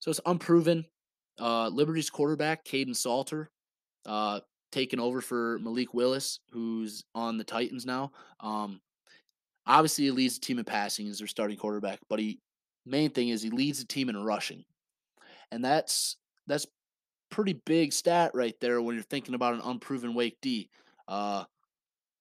so 0.00 0.10
it's 0.10 0.20
unproven. 0.26 0.84
Uh, 1.40 1.68
Liberty's 1.68 2.10
quarterback, 2.10 2.64
Kaidon 2.64 2.94
Salter, 2.94 3.50
uh, 4.06 4.40
taking 4.70 5.00
over 5.00 5.20
for 5.20 5.58
Malik 5.60 5.94
Willis, 5.94 6.40
who's 6.52 7.04
on 7.14 7.38
the 7.38 7.44
Titans 7.44 7.86
now. 7.86 8.12
Um, 8.40 8.80
obviously, 9.66 10.04
he 10.04 10.10
leads 10.10 10.38
the 10.38 10.46
team 10.46 10.58
in 10.58 10.64
passing 10.64 11.08
as 11.08 11.18
their 11.18 11.26
starting 11.26 11.56
quarterback, 11.56 12.00
but 12.08 12.18
he 12.18 12.38
main 12.86 13.10
thing 13.10 13.30
is 13.30 13.42
he 13.42 13.50
leads 13.50 13.78
the 13.80 13.86
team 13.86 14.08
in 14.08 14.16
rushing, 14.22 14.64
and 15.50 15.64
that's 15.64 16.16
that's 16.46 16.66
pretty 17.30 17.54
big 17.64 17.92
stat 17.92 18.30
right 18.34 18.54
there 18.60 18.80
when 18.80 18.94
you're 18.94 19.04
thinking 19.04 19.34
about 19.34 19.54
an 19.54 19.62
unproven 19.64 20.14
Wake 20.14 20.36
D. 20.40 20.68
Uh, 21.08 21.44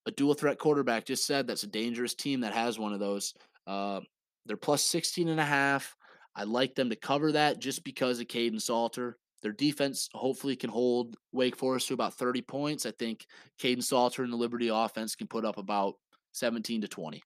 a 0.05 0.11
dual 0.11 0.33
threat 0.33 0.59
quarterback 0.59 1.05
just 1.05 1.25
said 1.25 1.47
that's 1.47 1.63
a 1.63 1.67
dangerous 1.67 2.13
team 2.13 2.41
that 2.41 2.53
has 2.53 2.77
one 2.77 2.93
of 2.93 2.99
those. 2.99 3.33
Uh, 3.67 4.01
they're 4.45 4.57
plus 4.57 4.83
16 4.83 5.29
and 5.29 5.39
a 5.39 5.45
half. 5.45 5.95
I 6.35 6.43
like 6.43 6.75
them 6.75 6.89
to 6.89 6.95
cover 6.95 7.31
that 7.33 7.59
just 7.59 7.83
because 7.83 8.19
of 8.19 8.27
Kaidon 8.27 8.61
Salter. 8.61 9.17
Their 9.41 9.51
defense 9.51 10.09
hopefully 10.13 10.55
can 10.55 10.69
hold 10.69 11.15
Wake 11.31 11.55
Forest 11.55 11.89
to 11.89 11.93
about 11.93 12.15
30 12.15 12.41
points. 12.41 12.85
I 12.85 12.91
think 12.91 13.25
Kaidon 13.61 13.83
Salter 13.83 14.23
and 14.23 14.31
the 14.31 14.37
Liberty 14.37 14.69
offense 14.69 15.15
can 15.15 15.27
put 15.27 15.45
up 15.45 15.57
about 15.57 15.95
17 16.31 16.81
to 16.81 16.87
20. 16.87 17.21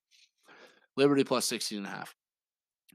Liberty 0.96 1.24
plus 1.24 1.46
16 1.46 1.78
and 1.78 1.86
a 1.86 1.90
half. 1.90 2.14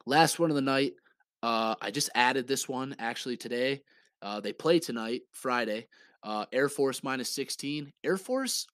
Last 0.05 0.39
one 0.39 0.49
of 0.49 0.55
the 0.55 0.61
night. 0.61 0.93
Uh, 1.41 1.75
I 1.81 1.91
just 1.91 2.09
added 2.15 2.47
this 2.47 2.69
one 2.69 2.95
actually 2.99 3.37
today. 3.37 3.81
Uh, 4.21 4.39
they 4.39 4.53
play 4.53 4.79
tonight, 4.79 5.21
Friday. 5.31 5.87
Uh, 6.21 6.45
Air 6.53 6.69
Force 6.69 7.03
minus 7.03 7.29
16. 7.29 7.91
Air 8.03 8.17
Force, 8.17 8.67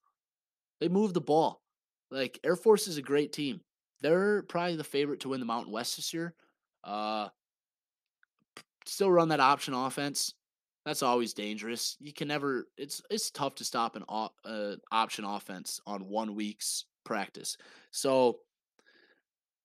they 0.80 0.88
move 0.88 1.14
the 1.14 1.20
ball. 1.20 1.62
Like, 2.10 2.40
Air 2.44 2.56
Force 2.56 2.88
is 2.88 2.96
a 2.96 3.02
great 3.02 3.32
team. 3.32 3.60
They're 4.00 4.42
probably 4.42 4.76
the 4.76 4.84
favorite 4.84 5.20
to 5.20 5.28
win 5.28 5.40
the 5.40 5.46
Mountain 5.46 5.72
West 5.72 5.96
this 5.96 6.12
year. 6.12 6.34
Uh, 6.82 7.28
still 8.86 9.10
run 9.10 9.28
that 9.28 9.40
option 9.40 9.74
offense. 9.74 10.34
That's 10.86 11.02
always 11.02 11.34
dangerous. 11.34 11.96
You 12.00 12.12
can 12.12 12.28
never. 12.28 12.66
It's 12.78 13.02
it's 13.10 13.30
tough 13.30 13.54
to 13.56 13.64
stop 13.64 13.96
an 13.96 14.04
uh, 14.08 14.76
option 14.90 15.26
offense 15.26 15.78
on 15.86 16.08
one 16.08 16.34
week's 16.34 16.86
practice. 17.04 17.58
So 17.90 18.38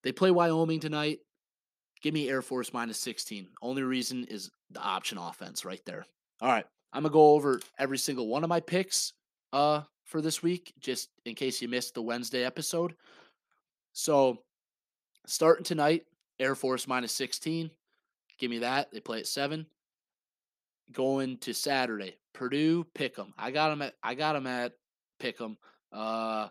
they 0.04 0.12
play 0.12 0.32
Wyoming 0.32 0.82
tonight. 0.82 1.20
Give 2.02 2.14
me 2.14 2.30
Air 2.30 2.42
Force 2.42 2.74
minus 2.74 3.00
16. 3.00 3.48
Only 3.62 3.84
reason 3.84 4.26
is 4.26 4.52
the 4.70 4.82
option 4.82 5.18
offense 5.18 5.64
right 5.64 5.82
there. 5.86 6.06
All 6.42 6.50
right. 6.50 6.66
I'm 6.94 7.02
going 7.02 7.12
to 7.12 7.14
go 7.14 7.32
over 7.32 7.60
every 7.80 7.98
single 7.98 8.28
one 8.28 8.44
of 8.44 8.50
my 8.50 8.60
picks 8.60 9.14
uh 9.54 9.82
for 10.06 10.22
this 10.22 10.42
week 10.42 10.74
just 10.80 11.10
in 11.26 11.36
case 11.36 11.62
you 11.62 11.68
missed 11.68 11.94
the 11.94 12.02
Wednesday 12.02 12.46
episode. 12.46 12.96
So, 13.94 14.40
starting 15.26 15.64
tonight, 15.64 16.06
Air 16.40 16.56
Force 16.56 16.88
minus 16.88 17.12
16. 17.14 17.70
Give 18.38 18.52
me 18.52 18.60
that. 18.60 18.92
They 18.92 19.00
play 19.00 19.20
at 19.20 19.28
7. 19.28 19.66
Going 20.92 21.38
to 21.40 21.54
Saturday, 21.54 22.18
Purdue, 22.34 22.86
pick 22.94 23.16
them. 23.16 23.34
I 23.38 23.50
got 23.50 23.70
them 23.70 23.82
at 23.82 23.96
I 24.04 24.14
got 24.14 24.34
them 24.34 24.46
at 24.46 24.74
pick 25.20 25.38
them. 25.40 25.58
Uh 25.92 26.50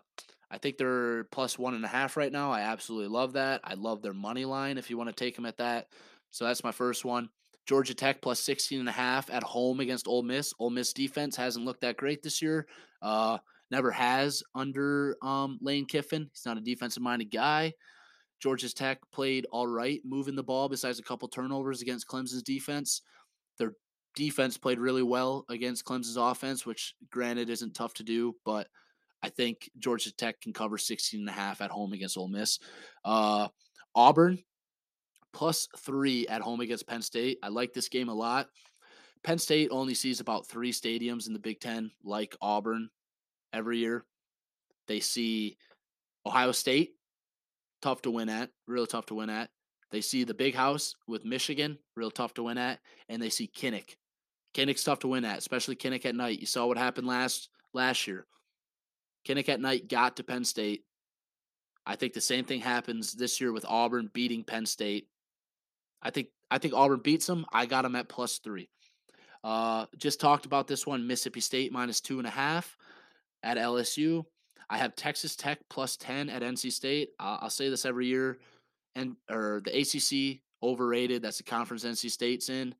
I 0.51 0.57
think 0.57 0.77
they're 0.77 1.23
plus 1.25 1.57
one 1.57 1.73
and 1.73 1.85
a 1.85 1.87
half 1.87 2.17
right 2.17 2.31
now. 2.31 2.51
I 2.51 2.61
absolutely 2.61 3.07
love 3.07 3.33
that. 3.33 3.61
I 3.63 3.75
love 3.75 4.01
their 4.01 4.13
money 4.13 4.43
line 4.43 4.77
if 4.77 4.89
you 4.89 4.97
want 4.97 5.09
to 5.09 5.15
take 5.15 5.35
them 5.35 5.45
at 5.45 5.57
that. 5.57 5.87
So 6.31 6.43
that's 6.45 6.63
my 6.65 6.71
first 6.73 7.05
one. 7.05 7.29
Georgia 7.65 7.93
Tech 7.93 8.21
plus 8.21 8.39
16 8.41 8.79
and 8.79 8.89
a 8.89 8.93
half 8.93 9.29
at 9.29 9.43
home 9.43 9.79
against 9.79 10.07
Ole 10.07 10.23
Miss. 10.23 10.53
Ole 10.59 10.69
Miss 10.69 10.93
defense 10.93 11.35
hasn't 11.35 11.65
looked 11.65 11.81
that 11.81 11.97
great 11.97 12.21
this 12.21 12.41
year. 12.41 12.67
Uh, 13.01 13.37
never 13.71 13.91
has 13.91 14.43
under 14.53 15.17
um, 15.21 15.57
Lane 15.61 15.85
Kiffin. 15.85 16.29
He's 16.31 16.45
not 16.45 16.57
a 16.57 16.61
defensive 16.61 17.03
minded 17.03 17.31
guy. 17.31 17.73
Georgia 18.39 18.73
Tech 18.73 18.99
played 19.11 19.47
all 19.51 19.67
right 19.67 20.01
moving 20.05 20.35
the 20.35 20.43
ball 20.43 20.69
besides 20.69 20.99
a 20.99 21.03
couple 21.03 21.27
turnovers 21.27 21.81
against 21.81 22.07
Clemson's 22.07 22.43
defense. 22.43 23.01
Their 23.57 23.73
defense 24.15 24.57
played 24.57 24.79
really 24.79 25.03
well 25.03 25.45
against 25.49 25.85
Clemson's 25.85 26.17
offense, 26.17 26.65
which 26.65 26.93
granted 27.09 27.49
isn't 27.49 27.73
tough 27.73 27.93
to 27.95 28.03
do, 28.03 28.35
but– 28.45 28.67
I 29.25 29.29
think 29.29 29.71
Georgia 29.79 30.15
Tech 30.15 30.39
can 30.39 30.53
cover 30.53 30.77
16 30.77 31.19
and 31.19 31.29
a 31.29 31.31
half 31.31 31.59
at 31.59 31.71
home 31.71 31.93
against 31.93 32.15
Ole 32.15 32.27
Miss. 32.27 32.59
Uh, 33.03 33.47
Auburn 33.95 34.37
plus 35.35 35.67
three 35.77 36.25
at 36.27 36.41
home 36.41 36.61
against 36.61 36.87
Penn 36.87 37.01
State. 37.01 37.37
I 37.43 37.49
like 37.49 37.73
this 37.73 37.89
game 37.89 38.09
a 38.09 38.13
lot. 38.13 38.47
Penn 39.23 39.37
State 39.37 39.67
only 39.69 39.93
sees 39.93 40.21
about 40.21 40.47
three 40.47 40.71
stadiums 40.71 41.27
in 41.27 41.33
the 41.33 41.39
Big 41.39 41.59
Ten, 41.59 41.91
like 42.03 42.35
Auburn, 42.41 42.89
every 43.51 43.79
year. 43.79 44.05
They 44.87 45.01
see 45.01 45.57
Ohio 46.25 46.53
State, 46.53 46.91
tough 47.81 48.01
to 48.03 48.11
win 48.11 48.29
at, 48.29 48.49
real 48.65 48.87
tough 48.87 49.07
to 49.07 49.15
win 49.15 49.29
at. 49.29 49.49
They 49.91 50.01
see 50.01 50.23
the 50.23 50.33
Big 50.33 50.55
House 50.55 50.95
with 51.07 51.25
Michigan, 51.25 51.77
real 51.95 52.11
tough 52.11 52.33
to 52.35 52.43
win 52.43 52.57
at, 52.57 52.79
and 53.09 53.21
they 53.21 53.29
see 53.29 53.51
Kinnick. 53.53 53.97
Kinnick's 54.53 54.83
tough 54.83 54.99
to 54.99 55.09
win 55.09 55.25
at, 55.25 55.37
especially 55.37 55.75
Kinnick 55.75 56.05
at 56.05 56.15
night. 56.15 56.39
You 56.39 56.45
saw 56.45 56.65
what 56.65 56.77
happened 56.77 57.07
last 57.07 57.49
last 57.73 58.07
year. 58.07 58.25
Kinnick 59.27 59.49
at 59.49 59.59
night 59.59 59.89
got 59.89 60.15
to 60.15 60.23
Penn 60.23 60.45
State. 60.45 60.83
I 61.85 61.97
think 61.97 62.13
the 62.13 62.21
same 62.21 62.45
thing 62.45 62.61
happens 62.61 63.11
this 63.13 63.41
year 63.41 63.51
with 63.51 63.65
Auburn 63.67 64.09
beating 64.13 64.43
Penn 64.43 64.65
State. 64.65 65.07
I 66.05 66.11
think 66.11 66.27
I 66.51 66.59
think 66.59 66.75
Auburn 66.75 67.01
beats 67.03 67.25
them. 67.25 67.45
I 67.51 67.65
got 67.65 67.81
them 67.81 67.95
at 67.95 68.07
plus 68.07 68.37
three. 68.37 68.69
Uh, 69.43 69.87
just 69.97 70.21
talked 70.21 70.45
about 70.45 70.67
this 70.67 70.85
one. 70.85 71.07
Mississippi 71.07 71.41
State 71.41 71.73
minus 71.73 71.99
two 71.99 72.19
and 72.19 72.27
a 72.27 72.31
half 72.31 72.77
at 73.43 73.57
LSU. 73.57 74.23
I 74.69 74.77
have 74.77 74.95
Texas 74.95 75.35
Tech 75.35 75.59
plus 75.69 75.97
ten 75.97 76.29
at 76.29 76.43
NC 76.43 76.71
State. 76.71 77.09
Uh, 77.19 77.39
I'll 77.41 77.49
say 77.49 77.69
this 77.69 77.85
every 77.85 78.05
year, 78.05 78.37
and 78.93 79.15
or 79.29 79.61
the 79.65 79.77
ACC 79.77 80.41
overrated. 80.63 81.23
That's 81.23 81.37
the 81.37 81.43
conference 81.43 81.83
NC 81.83 82.11
State's 82.11 82.49
in. 82.49 82.75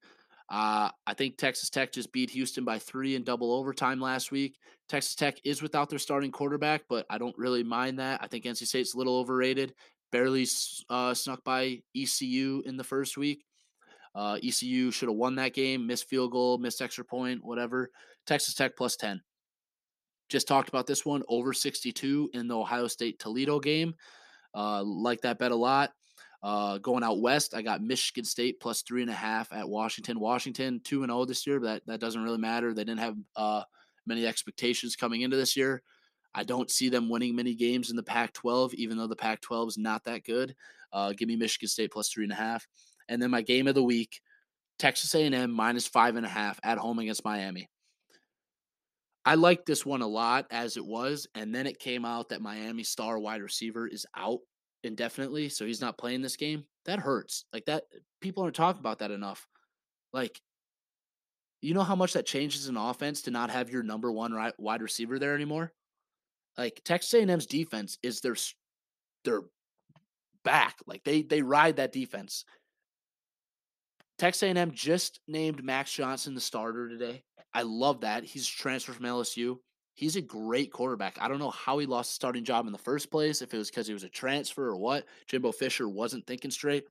Uh, 0.48 0.90
I 1.08 1.16
think 1.16 1.38
Texas 1.38 1.72
Tech 1.72 1.92
just 1.92 2.12
beat 2.12 2.30
Houston 2.30 2.64
by 2.64 2.78
three 2.78 3.16
in 3.16 3.24
double 3.24 3.52
overtime 3.52 4.00
last 4.00 4.32
week. 4.32 4.60
Texas 4.88 5.16
Tech 5.16 5.40
is 5.44 5.64
without 5.64 5.90
their 5.90 5.98
starting 5.98 6.32
quarterback, 6.32 6.84
but 6.88 7.08
I 7.10 7.18
don't 7.18 7.36
really 7.38 7.64
mind 7.64 7.98
that. 7.98 8.22
I 8.22 8.28
think 8.28 8.46
NC 8.46 8.68
State's 8.68 8.94
a 8.94 8.98
little 9.00 9.18
overrated. 9.18 9.74
Barely 10.12 10.48
uh, 10.90 11.14
snuck 11.14 11.44
by 11.44 11.82
ECU 11.96 12.62
in 12.66 12.78
the 12.78 12.84
first 12.84 13.18
week. 13.18 13.44
Uh, 14.14 14.38
ECU 14.42 14.92
should 14.92 15.10
have 15.10 15.18
won 15.18 15.36
that 15.36 15.54
game, 15.54 15.86
missed 15.86 16.08
field 16.08 16.32
goal, 16.32 16.58
missed 16.58 16.82
extra 16.82 17.04
point, 17.04 17.44
whatever. 17.44 17.92
Texas 18.26 18.54
Tech 18.54 18.78
plus 18.78 18.96
10. 18.96 19.22
Just 20.30 20.48
talked 20.48 20.70
about 20.70 20.88
this 20.88 21.06
one 21.06 21.22
over 21.28 21.54
62 21.54 22.30
in 22.34 22.48
the 22.48 22.58
Ohio 22.58 22.88
State 22.88 23.20
Toledo 23.20 23.60
game. 23.60 23.94
Uh, 24.54 24.84
like 24.84 25.22
that 25.22 25.38
bet 25.38 25.52
a 25.52 25.56
lot. 25.56 25.92
Uh, 26.42 26.78
going 26.78 27.04
out 27.04 27.22
west, 27.22 27.54
I 27.54 27.62
got 27.62 27.82
Michigan 27.82 28.24
State 28.24 28.60
plus 28.60 28.84
three 28.84 29.02
and 29.02 29.10
a 29.12 29.16
half 29.16 29.52
at 29.52 29.68
Washington. 29.68 30.20
Washington 30.20 30.80
two 30.84 31.04
and 31.04 31.10
zero 31.10 31.22
oh 31.22 31.26
this 31.26 31.46
year, 31.46 31.60
but 31.60 31.66
that, 31.66 31.86
that 31.88 32.00
doesn't 32.00 32.24
really 32.24 32.38
matter. 32.38 32.74
They 32.74 32.84
didn't 32.84 33.00
have 33.00 33.18
uh, 33.36 33.64
many 34.06 34.26
expectations 34.26 34.96
coming 34.96 35.22
into 35.22 35.38
this 35.38 35.58
year. 35.58 35.82
I 36.36 36.44
don't 36.44 36.70
see 36.70 36.90
them 36.90 37.10
winning 37.10 37.36
many 37.36 37.56
games 37.56 37.90
in 37.90 37.96
the 37.96 38.04
Pac-12, 38.04 38.74
even 38.74 38.98
though 38.98 39.08
the 39.08 39.16
Pac-12 39.16 39.70
is 39.70 39.78
not 39.78 40.04
that 40.04 40.26
good. 40.26 40.54
Uh, 40.92 41.14
give 41.14 41.30
me 41.30 41.38
Michigan 41.38 41.70
State 41.70 41.92
plus 41.92 42.10
three 42.10 42.26
and 42.26 42.34
a 42.34 42.36
half, 42.36 42.68
and 43.08 43.22
then 43.22 43.32
my 43.32 43.42
game 43.42 43.68
of 43.68 43.76
the 43.76 43.84
week, 43.84 44.20
Texas 44.78 45.16
A&M 45.16 45.52
minus 45.52 45.88
five 45.88 46.18
and 46.18 46.26
a 46.26 46.30
half 46.30 46.60
at 46.64 46.78
home 46.78 47.00
against 47.00 47.24
Miami. 47.24 47.70
I 49.24 49.36
like 49.36 49.66
this 49.66 49.86
one 49.86 50.02
a 50.02 50.08
lot 50.08 50.46
as 50.52 50.78
it 50.78 50.86
was, 50.86 51.26
and 51.34 51.56
then 51.56 51.66
it 51.66 51.80
came 51.80 52.06
out 52.06 52.30
that 52.30 52.42
Miami 52.42 52.84
star 52.84 53.18
wide 53.18 53.42
receiver 53.42 53.88
is 53.88 54.06
out 54.16 54.40
indefinitely, 54.84 55.50
so 55.50 55.66
he's 55.66 55.82
not 55.82 55.98
playing 55.98 56.22
this 56.22 56.36
game, 56.36 56.66
that 56.86 57.00
hurts. 57.00 57.46
Like 57.54 57.66
that 57.66 57.86
people 58.22 58.44
aren't 58.44 58.56
talking 58.56 58.82
about 58.82 59.00
that 59.00 59.12
enough. 59.12 59.48
Like 60.14 60.40
you 61.62 61.74
know 61.74 61.84
how 61.84 61.96
much 61.96 62.14
that 62.14 62.28
changes 62.28 62.68
an 62.68 62.78
offense 62.78 63.24
to 63.24 63.32
not 63.32 63.50
have 63.50 63.72
your 63.72 63.82
number 63.82 64.12
one 64.12 64.52
wide 64.60 64.82
receiver 64.84 65.18
there 65.18 65.34
anymore? 65.34 65.74
Like 66.58 66.82
Texas 66.86 67.14
A&M's 67.14 67.46
defense 67.46 67.98
is 68.02 68.22
their 68.22 68.36
their 69.24 69.42
back. 70.44 70.78
Like 70.88 71.04
they 71.04 71.22
they 71.22 71.42
ride 71.42 71.78
that 71.78 71.92
defense. 71.92 72.46
Texas 74.18 74.44
A&M 74.44 74.72
just 74.72 75.20
named 75.28 75.64
Max 75.64 75.92
Johnson 75.92 76.36
the 76.36 76.42
starter 76.42 76.88
today. 76.88 77.24
I 77.54 77.64
love 77.64 78.02
that. 78.02 78.24
He's 78.24 78.48
transferred 78.48 78.96
from 78.96 79.06
LSU. 79.06 79.58
He's 79.94 80.16
a 80.16 80.22
great 80.22 80.72
quarterback. 80.72 81.18
I 81.20 81.28
don't 81.28 81.40
know 81.40 81.52
how 81.52 81.78
he 81.80 81.86
lost 81.86 82.12
the 82.12 82.16
starting 82.16 82.44
job 82.44 82.66
in 82.66 82.74
the 82.74 82.78
first 82.78 83.10
place, 83.10 83.42
if 83.42 83.54
it 83.54 83.58
was 83.58 83.70
because 83.70 83.88
he 83.88 83.94
was 83.94 84.04
a 84.04 84.10
transfer 84.10 84.68
or 84.68 84.78
what. 84.78 85.06
Jimbo 85.28 85.52
Fisher 85.54 85.88
wasn't 85.88 86.28
thinking 86.28 86.52
straight. 86.52 86.86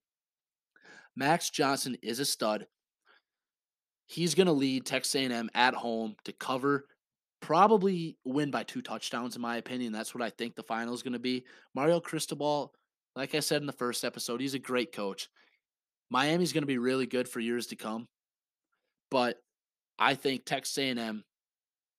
Max 1.17 1.51
Johnson 1.51 1.97
is 2.03 2.19
a 2.19 2.25
stud. 2.25 2.67
He's 4.07 4.35
going 4.35 4.47
to 4.47 4.53
lead 4.53 4.85
Texas 4.85 5.15
A&M 5.15 5.51
at 5.55 5.75
home 5.75 6.17
to 6.25 6.33
cover, 6.33 6.87
probably 7.45 8.17
win 8.25 8.51
by 8.51 8.63
two 8.63 8.81
touchdowns 8.81 9.37
in 9.37 9.43
my 9.43 9.59
opinion. 9.59 9.93
That's 9.93 10.15
what 10.15 10.23
I 10.23 10.31
think 10.31 10.55
the 10.55 10.63
final 10.63 10.95
is 10.95 11.03
going 11.03 11.13
to 11.13 11.19
be. 11.19 11.45
Mario 11.75 12.01
Cristobal, 12.01 12.73
like 13.15 13.35
I 13.35 13.41
said 13.41 13.61
in 13.61 13.67
the 13.67 13.73
first 13.73 14.03
episode, 14.03 14.41
he's 14.41 14.55
a 14.55 14.59
great 14.59 14.93
coach. 14.93 15.29
Miami's 16.09 16.55
going 16.55 16.63
to 16.63 16.67
be 16.67 16.79
really 16.79 17.05
good 17.05 17.29
for 17.29 17.41
years 17.41 17.67
to 17.67 17.77
come. 17.77 18.09
But 19.11 19.43
I 19.99 20.15
think 20.15 20.47
Texas 20.47 20.79
A&M 20.79 21.23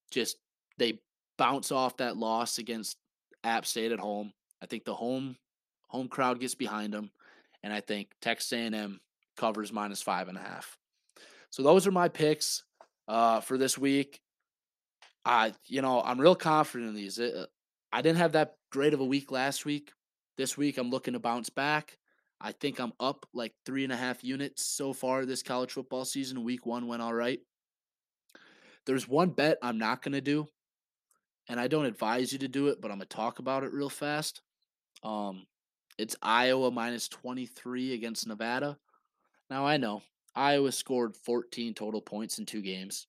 just 0.10 0.38
they 0.80 1.00
bounce 1.38 1.72
off 1.72 1.98
that 1.98 2.18
loss 2.18 2.58
against 2.58 2.98
App 3.44 3.68
State 3.68 3.92
at 3.92 4.00
home. 4.00 4.34
I 4.64 4.66
think 4.66 4.84
the 4.84 4.96
home 4.96 5.36
home 5.90 6.08
crowd 6.08 6.40
gets 6.40 6.56
behind 6.56 6.92
them, 6.92 7.12
and 7.62 7.72
I 7.72 7.82
think 7.82 8.10
Texas 8.20 8.52
A&M 8.52 9.00
covers 9.38 9.72
minus 9.72 10.02
five 10.02 10.28
and 10.28 10.40
a 10.40 10.42
half. 10.42 10.76
So 11.52 11.62
those 11.62 11.86
are 11.86 11.92
my 11.92 12.10
picks 12.10 12.64
uh, 13.08 13.42
for 13.42 13.60
this 13.60 13.78
week. 13.78 14.22
I, 15.26 15.54
you 15.66 15.82
know, 15.82 16.02
I'm 16.02 16.22
real 16.22 16.36
confident 16.36 16.90
in 16.90 16.96
these. 16.96 17.18
It, 17.18 17.34
I 17.92 18.02
didn't 18.02 18.20
have 18.20 18.34
that 18.34 18.56
great 18.72 18.94
of 18.94 19.00
a 19.00 19.06
week 19.06 19.32
last 19.32 19.66
week. 19.66 19.92
This 20.38 20.58
week, 20.58 20.78
I'm 20.78 20.90
looking 20.90 21.14
to 21.14 21.20
bounce 21.20 21.50
back. 21.50 21.98
I 22.40 22.52
think 22.52 22.80
I'm 22.80 22.94
up 23.00 23.26
like 23.34 23.54
three 23.66 23.84
and 23.84 23.94
a 23.94 23.98
half 23.98 24.24
units 24.24 24.66
so 24.66 24.94
far 24.94 25.26
this 25.26 25.42
college 25.42 25.72
football 25.72 26.06
season. 26.06 26.44
Week 26.44 26.66
one 26.66 26.88
went 26.88 27.02
all 27.02 27.14
right. 27.14 27.40
There's 28.86 29.08
one 29.08 29.30
bet 29.30 29.58
I'm 29.62 29.80
not 29.80 30.04
going 30.04 30.14
to 30.14 30.22
do, 30.22 30.46
and 31.48 31.60
I 31.60 31.68
don't 31.68 31.86
advise 31.86 32.32
you 32.32 32.40
to 32.40 32.48
do 32.48 32.68
it, 32.68 32.82
but 32.82 32.92
I'm 32.92 32.98
going 32.98 33.08
to 33.08 33.16
talk 33.16 33.40
about 33.40 33.64
it 33.64 33.74
real 33.74 33.90
fast. 33.90 34.42
Um, 35.02 35.48
it's 35.98 36.16
Iowa 36.22 36.70
minus 36.70 37.08
23 37.08 37.94
against 37.94 38.28
Nevada. 38.28 38.78
Now, 39.50 39.66
I 39.66 39.78
know 39.78 40.04
Iowa 40.36 40.72
scored 40.72 41.16
14 41.16 41.74
total 41.74 42.02
points 42.02 42.38
in 42.38 42.46
two 42.46 42.62
games, 42.62 43.08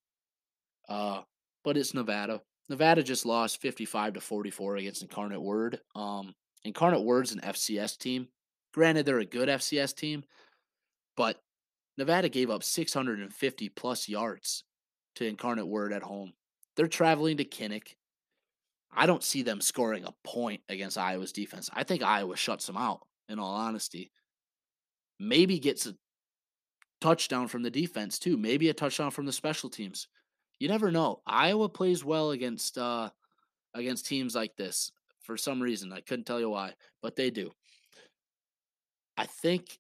uh, 0.88 1.22
but 1.66 1.76
it's 1.76 1.94
Nevada. 1.94 2.40
Nevada 2.68 3.02
just 3.02 3.26
lost 3.26 3.60
55 3.60 4.14
to 4.14 4.20
44 4.20 4.76
against 4.76 5.02
Incarnate 5.02 5.42
Word. 5.42 5.80
Um, 5.96 6.32
Incarnate 6.64 7.02
Word's 7.02 7.32
an 7.32 7.40
FCS 7.40 7.98
team. 7.98 8.28
Granted, 8.72 9.04
they're 9.04 9.18
a 9.18 9.24
good 9.26 9.48
FCS 9.48 9.94
team, 9.96 10.22
but 11.16 11.40
Nevada 11.98 12.28
gave 12.28 12.50
up 12.50 12.62
650 12.62 13.68
plus 13.70 14.08
yards 14.08 14.62
to 15.16 15.26
Incarnate 15.26 15.66
Word 15.66 15.92
at 15.92 16.04
home. 16.04 16.32
They're 16.76 16.86
traveling 16.86 17.38
to 17.38 17.44
Kinnick. 17.44 17.96
I 18.94 19.06
don't 19.06 19.24
see 19.24 19.42
them 19.42 19.60
scoring 19.60 20.04
a 20.04 20.14
point 20.22 20.60
against 20.68 20.96
Iowa's 20.96 21.32
defense. 21.32 21.68
I 21.72 21.82
think 21.82 22.04
Iowa 22.04 22.36
shuts 22.36 22.66
them 22.66 22.76
out, 22.76 23.00
in 23.28 23.40
all 23.40 23.54
honesty. 23.54 24.12
Maybe 25.18 25.58
gets 25.58 25.86
a 25.86 25.96
touchdown 27.00 27.48
from 27.48 27.64
the 27.64 27.70
defense, 27.70 28.20
too. 28.20 28.36
Maybe 28.36 28.68
a 28.68 28.74
touchdown 28.74 29.10
from 29.10 29.26
the 29.26 29.32
special 29.32 29.68
teams. 29.68 30.06
You 30.58 30.68
never 30.68 30.90
know. 30.90 31.20
Iowa 31.26 31.68
plays 31.68 32.04
well 32.04 32.30
against 32.30 32.78
uh, 32.78 33.10
against 33.74 34.06
teams 34.06 34.34
like 34.34 34.56
this 34.56 34.92
for 35.22 35.36
some 35.36 35.60
reason. 35.60 35.92
I 35.92 36.00
couldn't 36.00 36.24
tell 36.24 36.40
you 36.40 36.50
why, 36.50 36.74
but 37.02 37.16
they 37.16 37.30
do. 37.30 37.52
I 39.18 39.26
think 39.26 39.78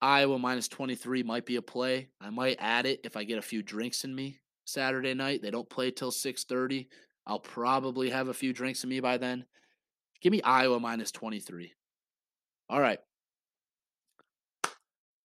Iowa 0.00 0.38
minus 0.38 0.68
23 0.68 1.22
might 1.22 1.46
be 1.46 1.56
a 1.56 1.62
play. 1.62 2.08
I 2.20 2.30
might 2.30 2.56
add 2.60 2.86
it 2.86 3.00
if 3.04 3.16
I 3.16 3.24
get 3.24 3.38
a 3.38 3.42
few 3.42 3.62
drinks 3.62 4.04
in 4.04 4.14
me 4.14 4.38
Saturday 4.64 5.14
night. 5.14 5.42
They 5.42 5.50
don't 5.50 5.68
play 5.68 5.90
till 5.90 6.10
6:30. 6.10 6.88
I'll 7.26 7.40
probably 7.40 8.10
have 8.10 8.28
a 8.28 8.34
few 8.34 8.52
drinks 8.52 8.84
in 8.84 8.90
me 8.90 9.00
by 9.00 9.16
then. 9.18 9.46
Give 10.20 10.30
me 10.30 10.42
Iowa 10.42 10.80
minus 10.80 11.10
23. 11.10 11.72
All 12.68 12.80
right. 12.80 12.98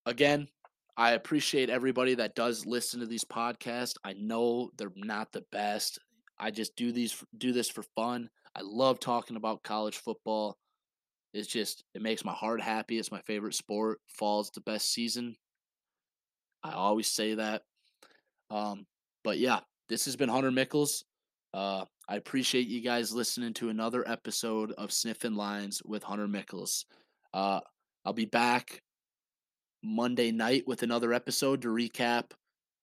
Again, 0.05 0.47
I 0.99 1.12
appreciate 1.12 1.69
everybody 1.69 2.13
that 2.15 2.35
does 2.35 2.65
listen 2.65 2.99
to 2.99 3.05
these 3.05 3.23
podcasts. 3.23 3.93
I 4.03 4.12
know 4.19 4.69
they're 4.77 4.91
not 4.97 5.31
the 5.31 5.45
best. 5.49 5.97
I 6.38 6.51
just 6.51 6.75
do 6.75 6.91
these 6.91 7.23
do 7.38 7.53
this 7.53 7.69
for 7.69 7.83
fun. 7.95 8.29
I 8.53 8.59
love 8.63 8.99
talking 8.99 9.38
about 9.38 9.63
college 9.63 9.95
football. 9.95 10.57
It's 11.33 11.47
just 11.47 11.85
it 11.95 12.01
makes 12.01 12.25
my 12.25 12.33
heart 12.33 12.59
happy. 12.59 12.99
It's 12.99 13.13
my 13.13 13.21
favorite 13.21 13.55
sport. 13.55 13.99
Fall's 14.07 14.51
the 14.53 14.59
best 14.59 14.91
season. 14.91 15.38
I 16.63 16.73
always 16.73 17.09
say 17.09 17.35
that. 17.35 17.62
Um, 18.51 18.85
but 19.23 19.39
yeah, 19.39 19.62
this 19.88 20.03
has 20.03 20.17
been 20.17 20.27
Hunter 20.27 20.51
Michels. 20.51 21.05
Uh, 21.53 21.85
I 22.09 22.17
appreciate 22.17 22.67
you 22.67 22.81
guys 22.81 23.13
listening 23.13 23.53
to 23.53 23.69
another 23.69 24.05
episode 24.05 24.73
of 24.73 24.91
Sniffing 24.91 25.35
Lines 25.35 25.81
with 25.85 26.03
Hunter 26.03 26.27
Michels. 26.27 26.83
Uh, 27.33 27.62
I'll 28.03 28.12
be 28.12 28.25
back 28.25 28.81
Monday 29.84 30.32
night 30.32 30.68
with 30.68 30.84
another 30.84 31.13
episode 31.13 31.62
to 31.62 31.70
recap 31.70 32.32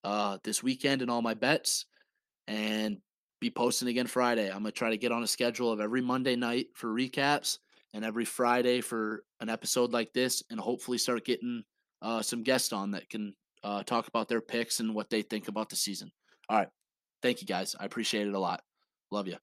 uh, 0.04 0.38
this 0.44 0.62
weekend 0.62 1.02
and 1.02 1.10
all 1.10 1.22
my 1.22 1.34
bets, 1.34 1.86
and 2.46 2.98
be 3.40 3.50
posting 3.50 3.88
again 3.88 4.06
Friday. 4.06 4.48
I'm 4.48 4.58
gonna 4.58 4.72
try 4.72 4.90
to 4.90 4.96
get 4.96 5.12
on 5.12 5.22
a 5.22 5.26
schedule 5.26 5.70
of 5.70 5.80
every 5.80 6.00
Monday 6.00 6.36
night 6.36 6.68
for 6.74 6.88
recaps 6.88 7.58
and 7.92 8.04
every 8.04 8.24
Friday 8.24 8.80
for 8.80 9.24
an 9.40 9.48
episode 9.48 9.92
like 9.92 10.12
this, 10.12 10.42
and 10.50 10.60
hopefully 10.60 10.98
start 10.98 11.24
getting 11.24 11.62
uh, 12.02 12.22
some 12.22 12.42
guests 12.42 12.72
on 12.72 12.90
that 12.92 13.08
can 13.08 13.34
uh, 13.64 13.82
talk 13.82 14.06
about 14.08 14.28
their 14.28 14.40
picks 14.40 14.80
and 14.80 14.94
what 14.94 15.10
they 15.10 15.22
think 15.22 15.48
about 15.48 15.68
the 15.68 15.76
season. 15.76 16.10
All 16.48 16.58
right. 16.58 16.68
Thank 17.22 17.40
you 17.40 17.46
guys. 17.46 17.74
I 17.78 17.84
appreciate 17.84 18.28
it 18.28 18.34
a 18.34 18.38
lot. 18.38 18.62
Love 19.10 19.26
you. 19.26 19.36